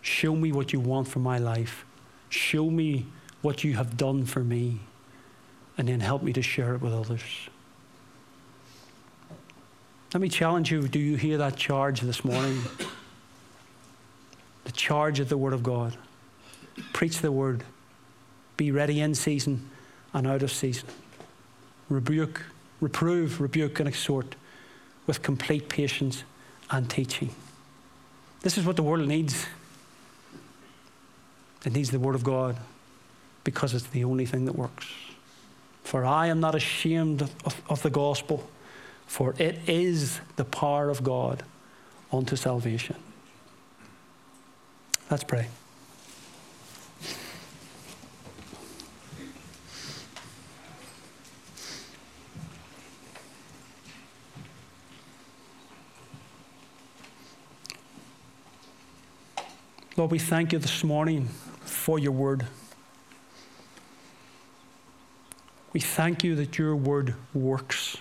Show 0.00 0.36
me 0.36 0.52
what 0.52 0.72
you 0.72 0.78
want 0.78 1.08
for 1.08 1.18
my 1.18 1.38
life. 1.38 1.84
Show 2.28 2.70
me 2.70 3.06
what 3.40 3.64
you 3.64 3.74
have 3.74 3.96
done 3.96 4.26
for 4.26 4.44
me. 4.44 4.78
And 5.76 5.88
then 5.88 5.98
help 5.98 6.22
me 6.22 6.32
to 6.34 6.40
share 6.40 6.76
it 6.76 6.80
with 6.80 6.92
others. 6.92 7.48
Let 10.14 10.20
me 10.20 10.28
challenge 10.28 10.70
you 10.70 10.88
do 10.88 10.98
you 10.98 11.16
hear 11.16 11.38
that 11.38 11.56
charge 11.56 12.02
this 12.02 12.22
morning? 12.22 12.60
the 14.64 14.72
charge 14.72 15.20
of 15.20 15.30
the 15.30 15.38
Word 15.38 15.54
of 15.54 15.62
God. 15.62 15.96
Preach 16.92 17.20
the 17.20 17.32
Word. 17.32 17.64
Be 18.58 18.70
ready 18.70 19.00
in 19.00 19.14
season 19.14 19.70
and 20.12 20.26
out 20.26 20.42
of 20.42 20.52
season. 20.52 20.88
Rebuke, 21.88 22.42
reprove, 22.80 23.40
rebuke, 23.40 23.80
and 23.80 23.88
exhort 23.88 24.34
with 25.06 25.22
complete 25.22 25.70
patience 25.70 26.24
and 26.70 26.90
teaching. 26.90 27.34
This 28.42 28.58
is 28.58 28.66
what 28.66 28.76
the 28.76 28.82
world 28.82 29.08
needs. 29.08 29.46
It 31.64 31.72
needs 31.72 31.90
the 31.90 31.98
Word 31.98 32.14
of 32.14 32.22
God 32.22 32.58
because 33.44 33.72
it's 33.72 33.86
the 33.86 34.04
only 34.04 34.26
thing 34.26 34.44
that 34.44 34.56
works. 34.56 34.86
For 35.84 36.04
I 36.04 36.26
am 36.26 36.38
not 36.38 36.54
ashamed 36.54 37.22
of, 37.22 37.62
of 37.68 37.82
the 37.82 37.90
gospel 37.90 38.48
for 39.12 39.34
it 39.36 39.68
is 39.68 40.22
the 40.36 40.44
power 40.44 40.88
of 40.88 41.04
God 41.04 41.42
unto 42.10 42.34
salvation. 42.34 42.96
Let's 45.10 45.22
pray. 45.22 45.48
Lord, 59.94 60.10
we 60.10 60.18
thank 60.18 60.54
you 60.54 60.58
this 60.58 60.82
morning 60.82 61.28
for 61.66 61.98
your 61.98 62.12
word. 62.12 62.46
We 65.74 65.80
thank 65.80 66.24
you 66.24 66.34
that 66.36 66.56
your 66.56 66.74
word 66.74 67.14
works. 67.34 67.98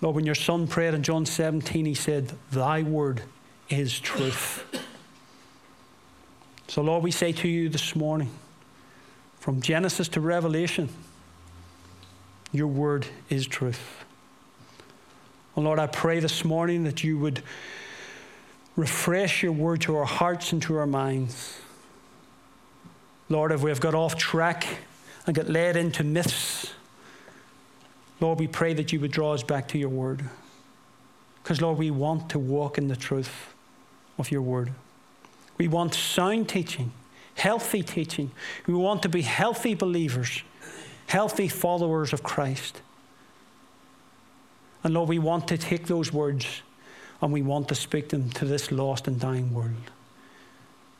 Lord, 0.00 0.16
when 0.16 0.26
your 0.26 0.34
son 0.34 0.66
prayed 0.66 0.94
in 0.94 1.02
John 1.02 1.24
17, 1.24 1.86
he 1.86 1.94
said, 1.94 2.32
Thy 2.52 2.82
word 2.82 3.22
is 3.68 3.98
truth. 3.98 4.64
So, 6.68 6.82
Lord, 6.82 7.02
we 7.02 7.10
say 7.10 7.32
to 7.32 7.48
you 7.48 7.68
this 7.68 7.96
morning, 7.96 8.30
from 9.38 9.60
Genesis 9.60 10.08
to 10.08 10.20
Revelation, 10.20 10.88
your 12.52 12.66
word 12.66 13.06
is 13.30 13.46
truth. 13.46 14.04
And 15.54 15.64
Lord, 15.64 15.78
I 15.78 15.86
pray 15.86 16.20
this 16.20 16.44
morning 16.44 16.84
that 16.84 17.02
you 17.02 17.18
would 17.18 17.42
refresh 18.76 19.42
your 19.42 19.52
word 19.52 19.80
to 19.82 19.96
our 19.96 20.04
hearts 20.04 20.52
and 20.52 20.60
to 20.62 20.76
our 20.76 20.86
minds. 20.86 21.58
Lord, 23.28 23.52
if 23.52 23.62
we 23.62 23.70
have 23.70 23.80
got 23.80 23.94
off 23.94 24.16
track 24.16 24.66
and 25.26 25.34
got 25.34 25.48
led 25.48 25.76
into 25.76 26.04
myths, 26.04 26.72
Lord, 28.20 28.38
we 28.38 28.46
pray 28.46 28.72
that 28.74 28.92
you 28.92 29.00
would 29.00 29.12
draw 29.12 29.32
us 29.32 29.42
back 29.42 29.68
to 29.68 29.78
your 29.78 29.88
word. 29.88 30.22
Because, 31.42 31.60
Lord, 31.60 31.78
we 31.78 31.90
want 31.90 32.30
to 32.30 32.38
walk 32.38 32.78
in 32.78 32.88
the 32.88 32.96
truth 32.96 33.54
of 34.18 34.30
your 34.30 34.42
word. 34.42 34.72
We 35.58 35.68
want 35.68 35.94
sound 35.94 36.48
teaching, 36.48 36.92
healthy 37.34 37.82
teaching. 37.82 38.30
We 38.66 38.74
want 38.74 39.02
to 39.02 39.08
be 39.08 39.22
healthy 39.22 39.74
believers, 39.74 40.42
healthy 41.06 41.48
followers 41.48 42.12
of 42.12 42.22
Christ. 42.22 42.80
And 44.82 44.94
Lord, 44.94 45.08
we 45.08 45.18
want 45.18 45.48
to 45.48 45.58
take 45.58 45.86
those 45.86 46.12
words 46.12 46.62
and 47.20 47.32
we 47.32 47.42
want 47.42 47.68
to 47.68 47.74
speak 47.74 48.10
them 48.10 48.30
to 48.30 48.44
this 48.44 48.70
lost 48.70 49.08
and 49.08 49.18
dying 49.18 49.54
world. 49.54 49.90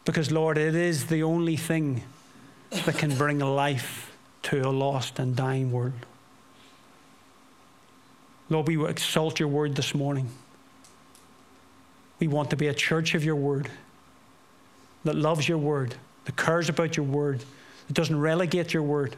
Because, 0.05 0.31
Lord, 0.31 0.57
it 0.57 0.75
is 0.75 1.07
the 1.07 1.23
only 1.23 1.57
thing 1.57 2.03
that 2.71 2.97
can 2.97 3.17
bring 3.17 3.41
life 3.41 4.17
to 4.45 4.61
a 4.61 4.71
lost 4.71 5.19
and 5.19 5.35
dying 5.35 5.73
world. 5.73 6.07
Lord, 8.49 8.69
we 8.69 8.85
exalt 8.87 9.41
your 9.41 9.49
word 9.49 9.75
this 9.75 9.95
morning. 9.95 10.29
We 12.19 12.29
want 12.29 12.51
to 12.51 12.57
be 12.57 12.69
a 12.69 12.75
church 12.75 13.15
of 13.15 13.25
your 13.25 13.37
word 13.37 13.69
that 15.05 15.17
loves 15.17 15.49
your 15.49 15.59
word, 15.59 15.95
that 16.25 16.37
cares 16.37 16.69
about 16.69 16.97
your 16.97 17.07
word, 17.07 17.41
that 17.87 17.95
doesn't 17.95 18.19
relegate 18.19 18.73
your 18.73 18.83
word, 18.83 19.17